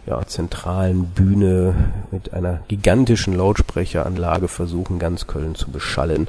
[0.05, 1.75] ja, zentralen Bühne
[2.11, 6.27] mit einer gigantischen Lautsprecheranlage versuchen, ganz Köln zu beschallen.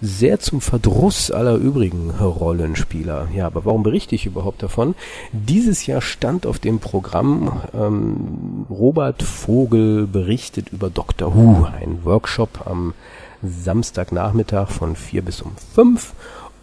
[0.00, 3.28] Sehr zum Verdruss aller übrigen Rollenspieler.
[3.34, 4.96] Ja, aber warum berichte ich überhaupt davon?
[5.32, 12.66] Dieses Jahr stand auf dem Programm ähm, Robert Vogel berichtet über Doctor Who, ein Workshop
[12.66, 12.94] am
[13.42, 16.14] Samstagnachmittag von vier bis um fünf.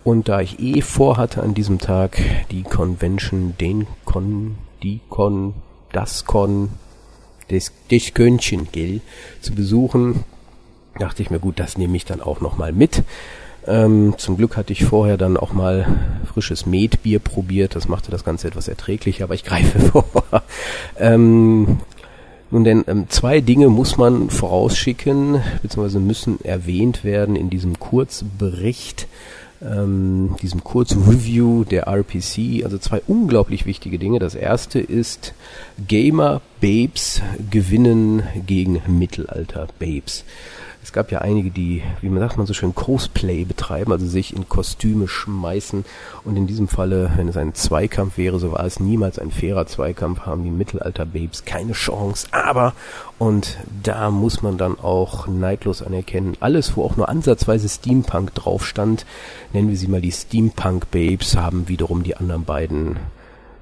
[0.04, 5.54] Und da ich eh vorhatte an diesem Tag die Convention, den Con, die Con,
[5.92, 6.70] das Con,
[7.50, 9.02] des, des Könchen, gell,
[9.42, 10.24] zu besuchen,
[10.98, 13.04] dachte ich mir, gut, das nehme ich dann auch nochmal mit.
[13.68, 15.86] Ähm, zum Glück hatte ich vorher dann auch mal
[16.34, 17.76] frisches Metbier probiert.
[17.76, 20.06] Das machte das Ganze etwas erträglicher, aber ich greife vor.
[20.98, 21.80] ähm,
[22.52, 29.08] nun denn, ähm, zwei Dinge muss man vorausschicken, beziehungsweise müssen erwähnt werden in diesem Kurzbericht,
[29.62, 32.64] ähm, diesem Kurzreview der RPC.
[32.64, 34.20] Also zwei unglaublich wichtige Dinge.
[34.20, 35.34] Das erste ist,
[35.88, 40.24] Gamer Babes gewinnen gegen Mittelalter Babes.
[40.82, 44.36] Es gab ja einige, die, wie man sagt man so schön, Cosplay betreiben, also sich
[44.36, 45.84] in Kostüme schmeißen.
[46.24, 49.66] Und in diesem Falle, wenn es ein Zweikampf wäre, so war es niemals ein fairer
[49.66, 52.28] Zweikampf, haben die Mittelalter-Babes keine Chance.
[52.32, 52.74] Aber,
[53.18, 58.66] und da muss man dann auch neidlos anerkennen, alles, wo auch nur ansatzweise Steampunk drauf
[58.66, 59.06] stand,
[59.54, 62.98] nennen wir sie mal die Steampunk-Babes, haben wiederum die anderen beiden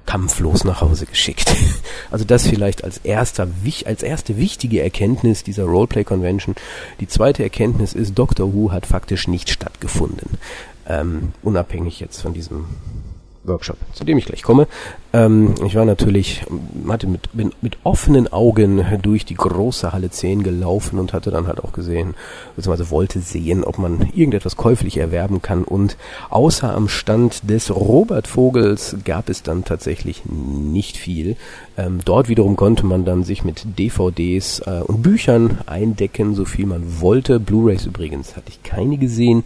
[0.08, 1.54] kampflos nach Hause geschickt.
[2.10, 3.50] Also das vielleicht als erster,
[3.86, 6.56] als erste wichtige Erkenntnis dieser Roleplay Convention.
[7.02, 10.38] Die zweite Erkenntnis ist, Doctor Who hat faktisch nicht stattgefunden.
[10.88, 12.66] Ähm, unabhängig jetzt von diesem
[13.48, 14.68] Workshop, zu dem ich gleich komme.
[15.14, 16.44] Ähm, ich war natürlich,
[16.88, 21.48] hatte mit, mit, mit offenen Augen durch die große Halle 10 gelaufen und hatte dann
[21.48, 22.16] halt auch gesehen,
[22.56, 25.64] beziehungsweise wollte sehen, ob man irgendetwas käuflich erwerben kann.
[25.64, 25.98] Und
[26.30, 31.38] außer am Stand des Robert Vogels gab es dann tatsächlich nicht viel.
[31.78, 36.66] Ähm, dort wiederum konnte man dann sich mit DVDs äh, und Büchern eindecken, so viel
[36.66, 37.40] man wollte.
[37.40, 39.44] Blu-rays übrigens hatte ich keine gesehen.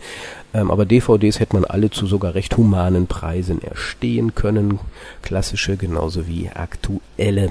[0.53, 4.79] Ähm, aber DVDs hätte man alle zu sogar recht humanen Preisen erstehen können.
[5.21, 7.49] Klassische genauso wie aktuelle.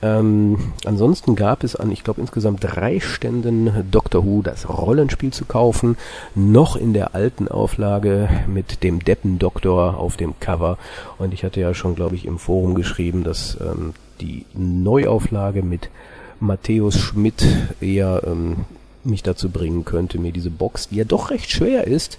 [0.00, 5.44] Ähm, ansonsten gab es an, ich glaube, insgesamt drei Ständen Doctor Who das Rollenspiel zu
[5.44, 5.96] kaufen.
[6.34, 10.78] Noch in der alten Auflage mit dem Deppen-Doktor auf dem Cover.
[11.18, 15.90] Und ich hatte ja schon, glaube ich, im Forum geschrieben, dass ähm, die Neuauflage mit
[16.38, 17.44] Matthäus Schmidt
[17.80, 18.66] eher ähm,
[19.04, 22.18] mich dazu bringen könnte, mir diese Box, die ja doch recht schwer ist,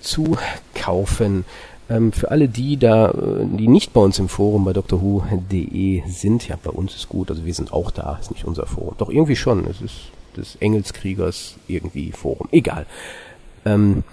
[0.00, 0.36] zu
[0.74, 1.44] kaufen.
[1.90, 6.46] Ähm, für alle die da, äh, die nicht bei uns im Forum bei drwho.de sind,
[6.48, 8.94] ja, bei uns ist gut, also wir sind auch da, ist nicht unser Forum.
[8.98, 9.96] Doch irgendwie schon, es ist
[10.36, 12.48] des Engelskriegers irgendwie Forum.
[12.52, 12.86] Egal.
[13.64, 14.04] Ähm,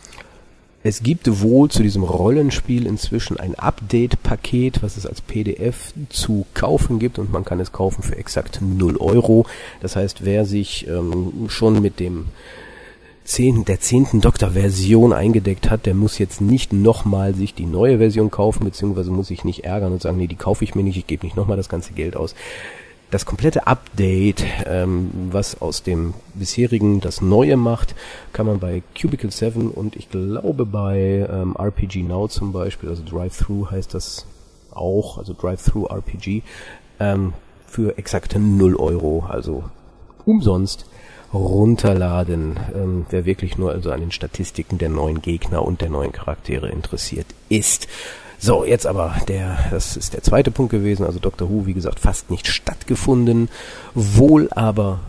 [0.87, 6.99] es gibt wohl zu diesem Rollenspiel inzwischen ein Update-Paket, was es als PDF zu kaufen
[6.99, 9.47] gibt und man kann es kaufen für exakt 0 Euro.
[9.81, 12.25] Das heißt, wer sich ähm, schon mit dem
[13.23, 18.29] 10, der zehnten Doktor-Version eingedeckt hat, der muss jetzt nicht nochmal sich die neue Version
[18.29, 21.07] kaufen, beziehungsweise muss sich nicht ärgern und sagen, nee, die kaufe ich mir nicht, ich
[21.07, 22.35] gebe nicht nochmal das ganze Geld aus
[23.11, 27.95] das komplette Update, ähm, was aus dem bisherigen das Neue macht,
[28.33, 33.03] kann man bei Cubicle 7 und ich glaube bei ähm, RPG Now zum Beispiel, also
[33.03, 34.25] Drive-Thru heißt das
[34.71, 36.41] auch, also Drive-Thru RPG,
[36.99, 37.33] ähm,
[37.67, 39.63] für exakte 0 Euro, also
[40.25, 40.85] umsonst
[41.33, 46.11] runterladen, ähm, wer wirklich nur also an den Statistiken der neuen Gegner und der neuen
[46.11, 47.87] Charaktere interessiert ist.
[48.39, 51.49] So, jetzt aber der, das ist der zweite Punkt gewesen, also Dr.
[51.49, 53.49] Who, wie gesagt, fast nicht stattgefunden,
[53.93, 54.99] wohl aber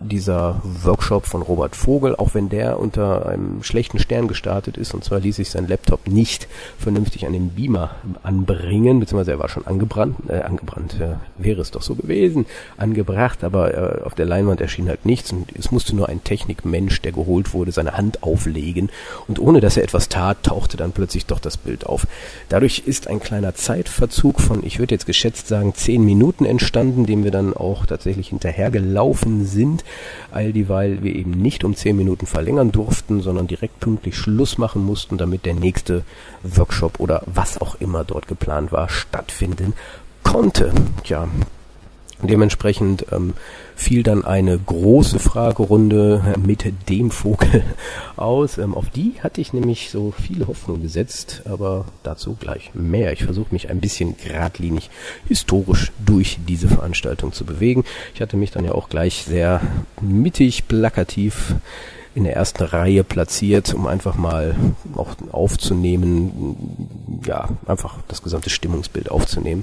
[0.00, 5.04] dieser Workshop von Robert Vogel, auch wenn der unter einem schlechten Stern gestartet ist, und
[5.04, 7.90] zwar ließ sich sein Laptop nicht vernünftig an den Beamer
[8.22, 13.42] anbringen, beziehungsweise er war schon angebrannt, äh, angebrannt, äh, wäre es doch so gewesen, angebracht,
[13.42, 17.12] aber äh, auf der Leinwand erschien halt nichts und es musste nur ein Technikmensch, der
[17.12, 18.90] geholt wurde, seine Hand auflegen
[19.26, 22.06] und ohne dass er etwas tat, tauchte dann plötzlich doch das Bild auf.
[22.48, 27.24] Dadurch ist ein kleiner Zeitverzug von, ich würde jetzt geschätzt sagen, zehn Minuten entstanden, dem
[27.24, 29.84] wir dann auch tatsächlich hinterhergelaufen sind
[30.30, 34.84] all dieweil wir eben nicht um zehn Minuten verlängern durften, sondern direkt pünktlich Schluss machen
[34.84, 36.04] mussten, damit der nächste
[36.42, 39.74] Workshop oder was auch immer dort geplant war, stattfinden
[40.22, 40.72] konnte.
[41.04, 41.28] Tja,
[42.22, 43.34] Dementsprechend ähm,
[43.76, 47.62] fiel dann eine große Fragerunde mit dem Vogel
[48.16, 48.58] aus.
[48.58, 53.12] Ähm, auf die hatte ich nämlich so viel Hoffnung gesetzt, aber dazu gleich mehr.
[53.12, 54.90] Ich versuche mich ein bisschen geradlinig
[55.28, 57.84] historisch durch diese Veranstaltung zu bewegen.
[58.14, 59.60] Ich hatte mich dann ja auch gleich sehr
[60.00, 61.54] mittig, plakativ
[62.16, 64.56] in der ersten Reihe platziert, um einfach mal
[64.96, 66.56] auch aufzunehmen,
[67.24, 69.62] ja, einfach das gesamte Stimmungsbild aufzunehmen.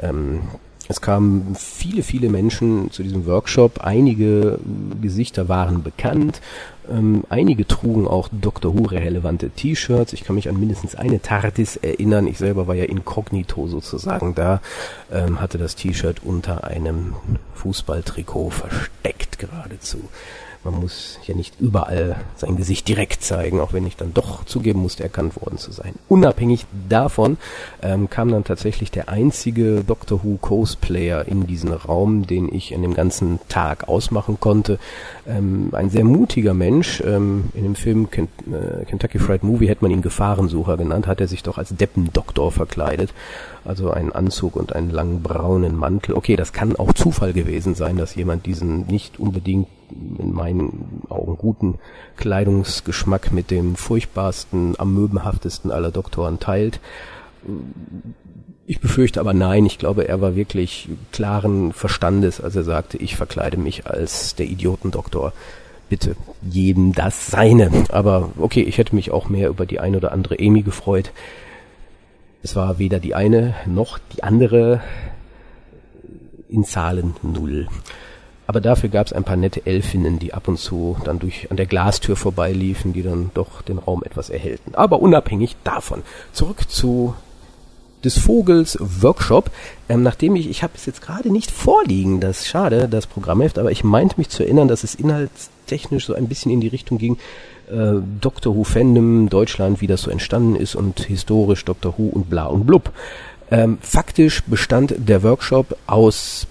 [0.00, 0.42] Ähm,
[0.88, 3.80] es kamen viele, viele Menschen zu diesem Workshop.
[3.80, 4.58] Einige
[5.00, 6.40] Gesichter waren bekannt.
[6.90, 10.12] Ähm, einige trugen auch Doctor Who-relevante T-Shirts.
[10.12, 12.26] Ich kann mich an mindestens eine TARDIS erinnern.
[12.26, 14.60] Ich selber war ja inkognito sozusagen da,
[15.10, 17.14] ähm, hatte das T-Shirt unter einem
[17.54, 20.00] Fußballtrikot versteckt geradezu.
[20.64, 24.80] Man muss ja nicht überall sein Gesicht direkt zeigen, auch wenn ich dann doch zugeben
[24.80, 25.94] musste, erkannt worden zu sein.
[26.08, 27.36] Unabhängig davon
[27.82, 32.82] ähm, kam dann tatsächlich der einzige Doctor Who Cosplayer in diesen Raum, den ich an
[32.82, 34.78] dem ganzen Tag ausmachen konnte.
[35.26, 37.02] Ähm, ein sehr mutiger Mensch.
[37.04, 41.20] Ähm, in dem Film Ken äh, Kentucky Fried Movie hätte man ihn Gefahrensucher genannt, hat
[41.20, 43.12] er sich doch als Deppendoktor verkleidet
[43.64, 46.14] also einen Anzug und einen langen braunen Mantel.
[46.14, 51.36] Okay, das kann auch Zufall gewesen sein, dass jemand diesen nicht unbedingt in meinen Augen
[51.36, 51.78] guten
[52.16, 56.80] Kleidungsgeschmack mit dem furchtbarsten, amöbenhaftesten aller Doktoren teilt.
[58.66, 63.16] Ich befürchte aber nein, ich glaube, er war wirklich klaren Verstandes, als er sagte, ich
[63.16, 65.32] verkleide mich als der Idiotendoktor.
[65.90, 67.70] Bitte, jedem das seine.
[67.90, 71.12] Aber okay, ich hätte mich auch mehr über die ein oder andere Amy gefreut.
[72.42, 74.80] Es war weder die eine noch die andere
[76.48, 77.68] in Zahlen null.
[78.46, 81.56] Aber dafür gab es ein paar nette Elfinnen, die ab und zu dann durch an
[81.56, 84.74] der Glastür vorbeiliefen, die dann doch den Raum etwas erhellten.
[84.74, 86.02] Aber unabhängig davon,
[86.32, 87.14] zurück zu
[88.04, 89.50] des Vogels Workshop.
[89.88, 93.72] Ähm, nachdem ich, ich habe es jetzt gerade nicht vorliegen, das schade, das Programmheft, aber
[93.72, 97.16] ich meinte mich zu erinnern, dass es inhaltstechnisch so ein bisschen in die Richtung ging,
[97.70, 102.30] äh, Doctor Who Fandom Deutschland, wie das so entstanden ist und historisch Doctor Who und
[102.30, 102.92] bla und blub.
[103.50, 106.46] Ähm, faktisch bestand der Workshop aus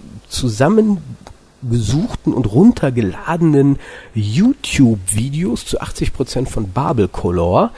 [1.63, 3.79] zusammengesuchten und runtergeladenen
[4.13, 7.71] YouTube-Videos zu 80% von Babel Color.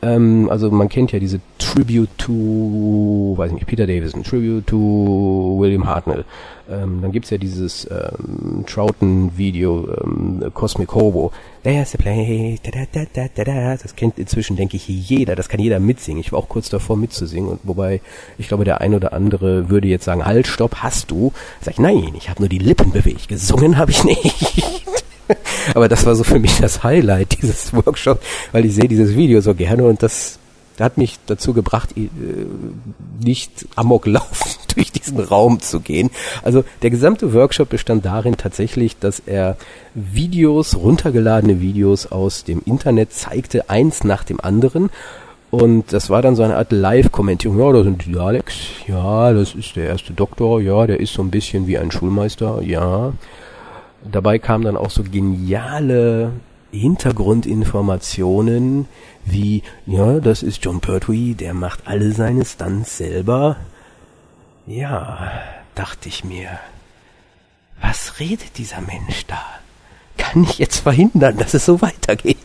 [0.00, 5.86] Ähm, also man kennt ja diese Tribute to, weiß nicht, Peter Davison, Tribute to William
[5.86, 6.24] Hartnell.
[6.70, 11.32] Ähm, dann gibt's ja dieses ähm, Troughton-Video, ähm, Cosmic Hobo.
[11.62, 13.76] There's a place, da, da, da, da, da.
[13.76, 15.34] Das kennt inzwischen, denke ich, jeder.
[15.34, 16.20] Das kann jeder mitsingen.
[16.20, 17.50] Ich war auch kurz davor mitzusingen.
[17.50, 18.00] Und wobei,
[18.36, 21.32] ich glaube, der ein oder andere würde jetzt sagen, halt, stopp, hast du?
[21.60, 23.28] Sag ich, nein, ich habe nur die Lippen bewegt.
[23.28, 24.84] Gesungen habe ich nicht.
[25.74, 29.40] Aber das war so für mich das Highlight dieses Workshops, weil ich sehe dieses Video
[29.40, 30.38] so gerne und das
[30.80, 32.08] hat mich dazu gebracht, äh,
[33.20, 36.10] nicht amok laufen durch diesen Raum zu gehen.
[36.42, 39.56] Also der gesamte Workshop bestand darin tatsächlich, dass er
[39.94, 44.90] Videos, runtergeladene Videos aus dem Internet zeigte, eins nach dem anderen.
[45.50, 47.58] Und das war dann so eine Art Live-Kommentierung.
[47.58, 48.54] Ja, da sind die Alex.
[48.86, 50.60] Ja, das ist der erste Doktor.
[50.60, 52.60] Ja, der ist so ein bisschen wie ein Schulmeister.
[52.62, 53.14] Ja.
[54.04, 56.32] Dabei kamen dann auch so geniale
[56.70, 58.86] Hintergrundinformationen
[59.24, 63.56] wie, ja, das ist John Pertwee, der macht alle seine Stunts selber.
[64.66, 65.32] Ja,
[65.74, 66.58] dachte ich mir,
[67.80, 69.40] was redet dieser Mensch da?
[70.16, 72.36] Kann ich jetzt verhindern, dass es so weitergeht?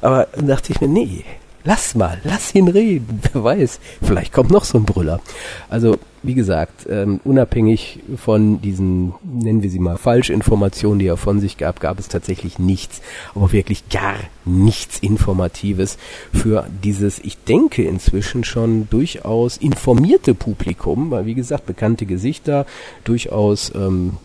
[0.00, 1.24] Aber dachte ich mir, nee,
[1.66, 3.20] Lass mal, lass ihn reden.
[3.32, 5.20] Wer weiß, vielleicht kommt noch so ein Brüller.
[5.68, 11.40] Also, wie gesagt, ähm, unabhängig von diesen, nennen wir sie mal, Falschinformationen, die er von
[11.40, 13.02] sich gab, gab es tatsächlich nichts,
[13.34, 15.98] aber wirklich gar nichts Informatives
[16.32, 22.64] für dieses, ich denke inzwischen schon durchaus informierte Publikum, weil wie gesagt, bekannte Gesichter,
[23.02, 24.18] durchaus ähm,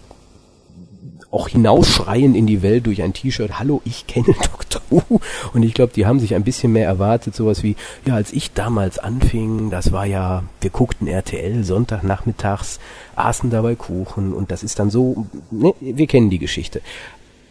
[1.32, 4.28] auch hinausschreien in die Welt durch ein T-Shirt, hallo, ich kenne
[4.70, 4.82] Dr.
[4.90, 5.22] Who.
[5.54, 8.52] Und ich glaube, die haben sich ein bisschen mehr erwartet, sowas wie, ja, als ich
[8.52, 12.80] damals anfing, das war ja, wir guckten RTL Sonntagnachmittags,
[13.16, 16.82] aßen dabei Kuchen und das ist dann so, ne, wir kennen die Geschichte.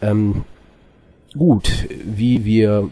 [0.01, 0.43] Ähm,
[1.33, 2.89] gut, wie wir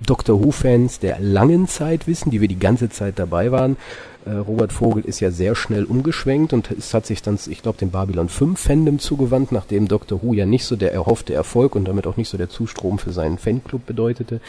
[0.00, 0.42] Dr.
[0.42, 3.76] Who-Fans der langen Zeit wissen, die wir die ganze Zeit dabei waren,
[4.24, 7.78] äh, Robert Vogel ist ja sehr schnell umgeschwenkt und es hat sich dann, ich glaube,
[7.78, 11.86] dem Babylon 5 Fandom zugewandt, nachdem Doctor Who ja nicht so der erhoffte Erfolg und
[11.86, 14.40] damit auch nicht so der Zustrom für seinen Fanclub bedeutete.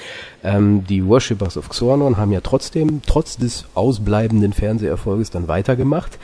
[0.44, 6.18] Ähm, die Worshippers of Xornon haben ja trotzdem, trotz des ausbleibenden Fernseherfolges dann weitergemacht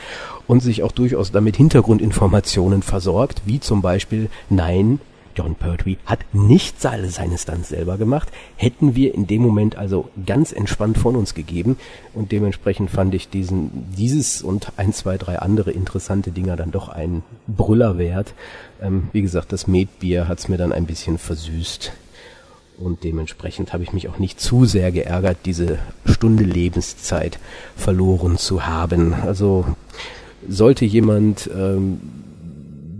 [0.46, 5.00] und sich auch durchaus damit Hintergrundinformationen versorgt, wie zum Beispiel, nein,
[5.36, 10.08] John Pertwee hat nicht alle seine Stunts selber gemacht, hätten wir in dem Moment also
[10.24, 11.76] ganz entspannt von uns gegeben
[12.14, 16.88] und dementsprechend fand ich diesen, dieses und ein, zwei, drei andere interessante Dinger dann doch
[16.88, 18.34] ein Brüller wert.
[18.80, 21.92] Ähm, wie gesagt, das Metbier hat's mir dann ein bisschen versüßt
[22.78, 27.38] und dementsprechend habe ich mich auch nicht zu sehr geärgert, diese Stunde Lebenszeit
[27.76, 29.14] verloren zu haben.
[29.14, 29.64] Also
[30.48, 32.00] sollte jemand ähm,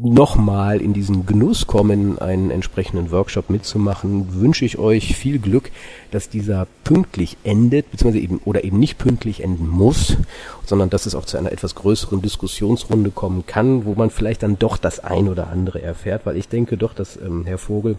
[0.02, 5.70] nochmal in diesen Genuss kommen, einen entsprechenden Workshop mitzumachen, wünsche ich euch viel Glück,
[6.10, 10.16] dass dieser pünktlich endet, beziehungsweise eben oder eben nicht pünktlich enden muss,
[10.64, 14.58] sondern dass es auch zu einer etwas größeren Diskussionsrunde kommen kann, wo man vielleicht dann
[14.58, 17.96] doch das ein oder andere erfährt, weil ich denke doch, dass ähm, Herr Vogel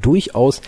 [0.00, 0.60] durchaus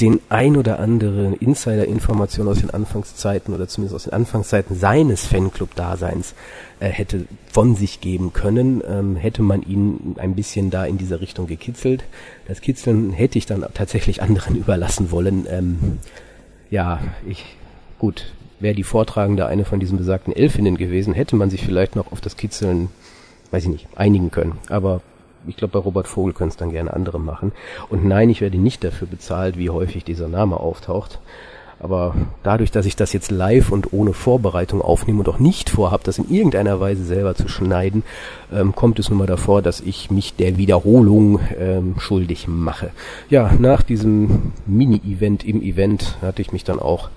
[0.00, 6.34] den ein oder anderen Insider-Information aus den Anfangszeiten oder zumindest aus den Anfangszeiten seines Fanclub-Daseins
[6.80, 11.20] äh, hätte von sich geben können, ähm, hätte man ihn ein bisschen da in diese
[11.20, 12.04] Richtung gekitzelt.
[12.48, 15.46] Das Kitzeln hätte ich dann tatsächlich anderen überlassen wollen.
[15.48, 15.98] Ähm,
[16.70, 17.44] ja, ich,
[17.98, 22.12] gut, wäre die Vortragende eine von diesen besagten Elfinnen gewesen, hätte man sich vielleicht noch
[22.12, 22.88] auf das Kitzeln,
[23.50, 24.58] weiß ich nicht, einigen können.
[24.68, 25.02] Aber
[25.46, 27.52] ich glaube, bei Robert Vogel können es dann gerne andere machen.
[27.88, 31.18] Und nein, ich werde nicht dafür bezahlt, wie häufig dieser Name auftaucht.
[31.82, 36.04] Aber dadurch, dass ich das jetzt live und ohne Vorbereitung aufnehme und auch nicht vorhabe,
[36.04, 38.02] das in irgendeiner Weise selber zu schneiden,
[38.52, 42.90] ähm, kommt es nun mal davor, dass ich mich der Wiederholung ähm, schuldig mache.
[43.30, 47.08] Ja, nach diesem Mini-Event im Event hatte ich mich dann auch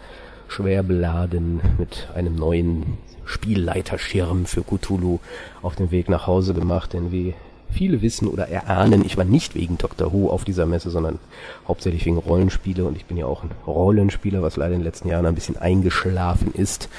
[0.48, 5.20] schwer beladen mit einem neuen Spielleiterschirm für Cthulhu
[5.62, 7.34] auf den Weg nach Hause gemacht, denn wie
[7.74, 10.14] viele wissen oder erahnen, ich war nicht wegen Dr.
[10.14, 11.20] Who auf dieser Messe, sondern
[11.68, 15.10] hauptsächlich wegen Rollenspiele und ich bin ja auch ein Rollenspieler, was leider in den letzten
[15.10, 16.90] Jahren ein bisschen eingeschlafen ist.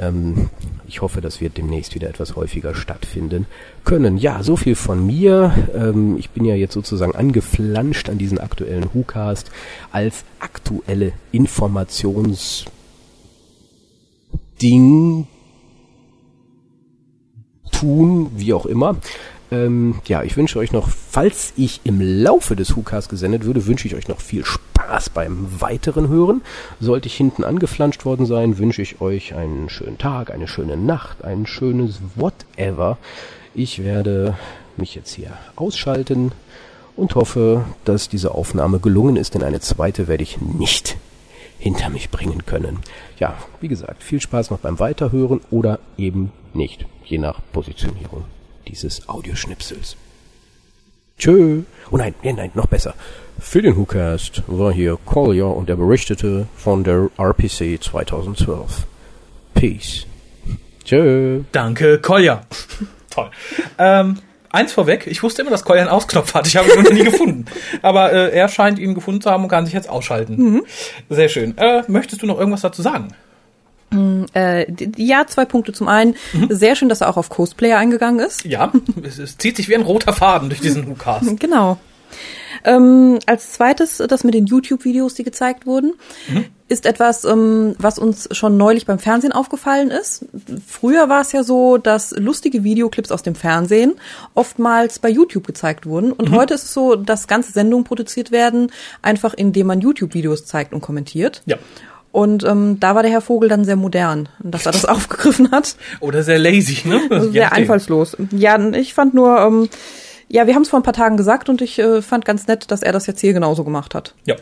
[0.00, 0.48] Ähm,
[0.86, 3.46] ich hoffe, das wird demnächst wieder etwas häufiger stattfinden
[3.84, 4.16] können.
[4.16, 5.52] Ja, so viel von mir.
[5.74, 9.50] Ähm, ich bin ja jetzt sozusagen angeflanscht an diesen aktuellen WhoCast
[9.90, 12.64] als aktuelle Informations
[14.60, 15.26] Ding
[17.72, 18.96] tun, wie auch immer.
[19.52, 23.86] Ähm, ja, ich wünsche euch noch, falls ich im Laufe des Hukas gesendet würde, wünsche
[23.86, 26.40] ich euch noch viel Spaß beim weiteren Hören.
[26.80, 31.22] Sollte ich hinten angeflanscht worden sein, wünsche ich euch einen schönen Tag, eine schöne Nacht,
[31.22, 32.96] ein schönes whatever.
[33.54, 34.38] Ich werde
[34.78, 36.32] mich jetzt hier ausschalten
[36.96, 40.96] und hoffe, dass diese Aufnahme gelungen ist, denn eine zweite werde ich nicht
[41.58, 42.78] hinter mich bringen können.
[43.18, 48.24] Ja, wie gesagt, viel Spaß noch beim Weiterhören oder eben nicht, je nach Positionierung
[48.68, 49.96] dieses Audioschnipsels.
[51.18, 51.62] Tschö.
[51.90, 52.94] Oh nein, nein, nein, noch besser.
[53.38, 58.86] Für den WhoCast war hier Collier und er berichtete von der RPC 2012.
[59.54, 60.06] Peace.
[60.84, 61.42] Tschö.
[61.52, 62.42] Danke, Kolja.
[63.10, 63.30] Toll.
[63.78, 64.18] Ähm,
[64.50, 66.46] eins vorweg, ich wusste immer, dass Kolja einen Ausknopf hat.
[66.46, 67.44] Ich habe ihn noch nie gefunden.
[67.82, 70.36] Aber äh, er scheint ihn gefunden zu haben und kann sich jetzt ausschalten.
[70.36, 70.66] Mhm.
[71.08, 71.56] Sehr schön.
[71.58, 73.08] Äh, möchtest du noch irgendwas dazu sagen?
[74.34, 75.72] Äh, ja, zwei Punkte.
[75.72, 76.48] Zum einen, mhm.
[76.50, 78.44] sehr schön, dass er auch auf Cosplayer eingegangen ist.
[78.44, 81.30] Ja, es, es zieht sich wie ein roter Faden durch diesen WhoCast.
[81.38, 81.78] Genau.
[82.64, 85.94] Ähm, als zweites, das mit den YouTube-Videos, die gezeigt wurden,
[86.28, 86.44] mhm.
[86.68, 90.26] ist etwas, ähm, was uns schon neulich beim Fernsehen aufgefallen ist.
[90.66, 93.94] Früher war es ja so, dass lustige Videoclips aus dem Fernsehen
[94.34, 96.12] oftmals bei YouTube gezeigt wurden.
[96.12, 96.36] Und mhm.
[96.36, 100.82] heute ist es so, dass ganze Sendungen produziert werden, einfach indem man YouTube-Videos zeigt und
[100.82, 101.42] kommentiert.
[101.46, 101.56] Ja.
[102.12, 105.76] Und ähm, da war der Herr Vogel dann sehr modern, dass er das aufgegriffen hat.
[106.00, 107.00] Oder sehr lazy, ne?
[107.10, 108.16] Also sehr einfallslos.
[108.30, 109.68] Ja, ich fand nur, ähm,
[110.28, 112.70] ja, wir haben es vor ein paar Tagen gesagt und ich äh, fand ganz nett,
[112.70, 114.14] dass er das jetzt hier genauso gemacht hat.
[114.24, 114.36] Ja.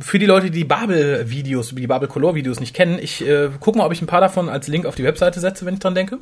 [0.00, 4.02] Für die Leute, die Babel-Videos, die Babel-Color-Videos nicht kennen, ich äh, gucke mal, ob ich
[4.02, 6.18] ein paar davon als Link auf die Webseite setze, wenn ich dran denke.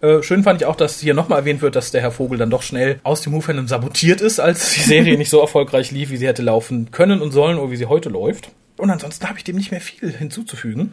[0.00, 2.50] Äh, schön fand ich auch, dass hier nochmal erwähnt wird, dass der Herr Vogel dann
[2.50, 6.16] doch schnell aus dem Move sabotiert ist, als die Serie nicht so erfolgreich lief, wie
[6.16, 8.50] sie hätte laufen können und sollen oder wie sie heute läuft.
[8.76, 10.92] Und ansonsten habe ich dem nicht mehr viel hinzuzufügen.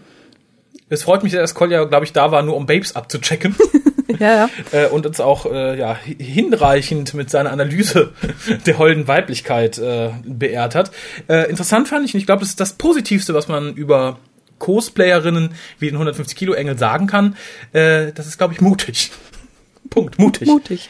[0.90, 3.56] Es freut mich, dass Kolja, glaube ich, da war, nur um Babes abzuchecken.
[4.20, 4.50] ja, ja.
[4.72, 8.14] Äh, und uns auch äh, ja, hinreichend mit seiner Analyse
[8.66, 10.92] der holden Weiblichkeit äh, beehrt hat.
[11.28, 14.20] Äh, interessant fand ich, und ich glaube, das ist das Positivste, was man über
[14.58, 17.36] Cosplayerinnen wie den 150 Kilo Engel sagen kann.
[17.72, 19.12] Äh, das ist, glaube ich, mutig.
[19.90, 20.48] Punkt, mutig.
[20.48, 20.90] Mutig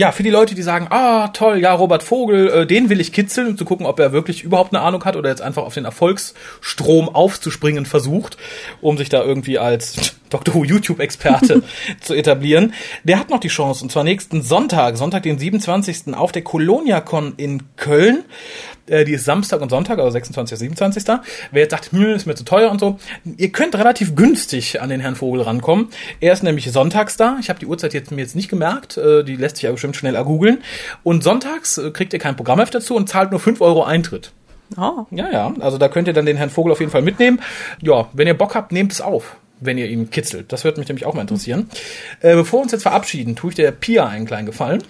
[0.00, 3.12] ja, für die Leute, die sagen, ah, toll, ja, Robert Vogel, äh, den will ich
[3.12, 5.74] kitzeln, um zu gucken, ob er wirklich überhaupt eine Ahnung hat oder jetzt einfach auf
[5.74, 8.38] den Erfolgsstrom aufzuspringen versucht,
[8.80, 10.54] um sich da irgendwie als Dr.
[10.54, 11.62] Who YouTube-Experte
[12.00, 12.72] zu etablieren.
[13.04, 16.14] Der hat noch die Chance, und zwar nächsten Sonntag, Sonntag, den 27.
[16.14, 18.24] auf der ColoniaCon in Köln.
[18.86, 20.58] Äh, die ist Samstag und Sonntag, also 26.
[20.58, 21.04] 27.
[21.52, 22.98] Wer jetzt sagt, hm, ist mir zu teuer und so,
[23.36, 25.88] ihr könnt relativ günstig an den Herrn Vogel rankommen.
[26.20, 27.38] Er ist nämlich sonntags da.
[27.40, 28.96] Ich habe die Uhrzeit jetzt mir jetzt nicht gemerkt.
[28.96, 30.58] Äh, die lässt sich ja bestimmt schnell ergoogeln.
[31.02, 34.32] Und sonntags äh, kriegt ihr kein Programmheft dazu und zahlt nur 5 Euro Eintritt.
[34.76, 35.06] Oh.
[35.10, 35.52] Ja, ja.
[35.60, 37.40] Also da könnt ihr dann den Herrn Vogel auf jeden Fall mitnehmen.
[37.80, 40.52] Ja, wenn ihr Bock habt, nehmt es auf wenn ihr ihn kitzelt.
[40.52, 41.70] Das würde mich nämlich auch mal interessieren.
[42.20, 44.82] Äh, bevor wir uns jetzt verabschieden, tue ich der Pia einen kleinen Gefallen.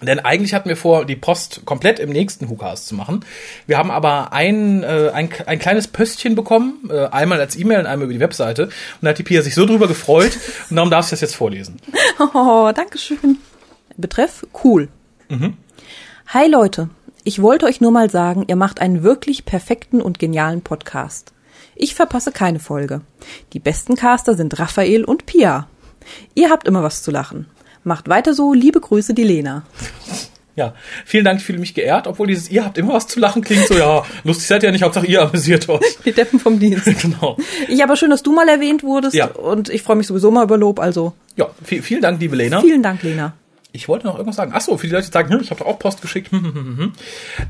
[0.00, 3.24] Denn eigentlich hatten wir vor, die Post komplett im nächsten WhoCast zu machen.
[3.66, 7.86] Wir haben aber ein, äh, ein, ein kleines Pöstchen bekommen, äh, einmal als E-Mail und
[7.86, 8.66] einmal über die Webseite.
[8.66, 8.72] Und
[9.02, 10.38] da hat die Pia sich so drüber gefreut
[10.70, 11.76] und darum darfst du das jetzt vorlesen.
[12.34, 13.38] Oh, danke schön.
[13.96, 14.88] Betreff cool.
[15.28, 15.56] Mhm.
[16.28, 16.90] Hi Leute,
[17.22, 21.32] ich wollte euch nur mal sagen, ihr macht einen wirklich perfekten und genialen Podcast.
[21.80, 23.02] Ich verpasse keine Folge.
[23.52, 25.68] Die besten Caster sind Raphael und Pia.
[26.34, 27.46] Ihr habt immer was zu lachen.
[27.84, 29.62] Macht weiter so, liebe Grüße, die Lena.
[30.56, 30.74] Ja,
[31.04, 33.64] vielen Dank, ich fühle mich geehrt, obwohl dieses ihr habt immer was zu lachen klingt
[33.68, 35.80] so, ja, lustig seid ihr ja nicht, Hauptsache ihr amüsiert euch.
[36.04, 36.84] Die Deppen vom Dienst.
[37.00, 37.36] genau.
[37.68, 39.26] Ja, aber schön, dass du mal erwähnt wurdest Ja.
[39.28, 42.60] und ich freue mich sowieso mal über Lob, also Ja, vi- vielen Dank, liebe Lena.
[42.60, 43.34] vielen Dank, Lena.
[43.70, 44.52] Ich wollte noch irgendwas sagen.
[44.54, 46.32] Ach so, für die Leute, die sagen, hm, ich habe doch auch Post geschickt.
[46.32, 46.92] Hm, hm, hm, hm.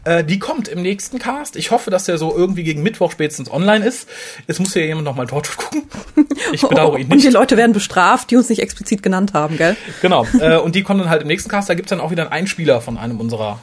[0.05, 1.55] Äh, die kommt im nächsten Cast.
[1.55, 4.09] Ich hoffe, dass der so irgendwie gegen Mittwoch spätestens online ist.
[4.49, 6.29] Jetzt muss ja jemand noch mal Torchwood gucken.
[6.53, 7.35] Ich bedauere ihn Und die nicht.
[7.35, 9.77] Leute werden bestraft, die uns nicht explizit genannt haben, gell?
[10.03, 10.27] Genau.
[10.39, 11.69] Äh, und die kommen dann halt im nächsten Cast.
[11.69, 13.59] Da gibt's dann auch wieder einen Einspieler von einem unserer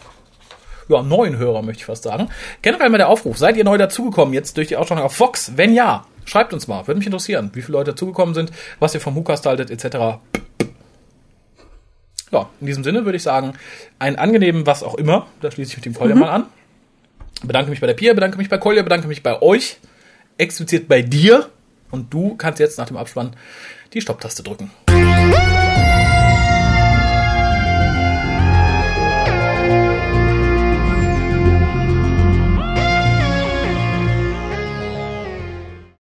[0.89, 2.29] ja, neuen Hörer, möchte ich fast sagen.
[2.61, 3.37] Generell mal der Aufruf.
[3.37, 5.53] Seid ihr neu dazugekommen jetzt durch die Ausstrahlung auf Fox?
[5.55, 6.85] Wenn ja, schreibt uns mal.
[6.87, 10.19] Würde mich interessieren, wie viele Leute dazugekommen sind, was ihr vom Hookast haltet, etc.
[12.35, 13.53] Ja, in diesem Sinne würde ich sagen,
[13.97, 15.27] einen angenehmen was auch immer.
[15.39, 16.45] Da schließe ich mit dem Kolja mal an.
[17.43, 19.77] Bedanke mich bei der Pia, bedanke mich bei Kolja, bedanke mich bei euch,
[20.37, 21.49] explizit bei dir.
[21.91, 23.37] Und du kannst jetzt nach dem Abspann
[23.93, 24.69] die Stopptaste drücken.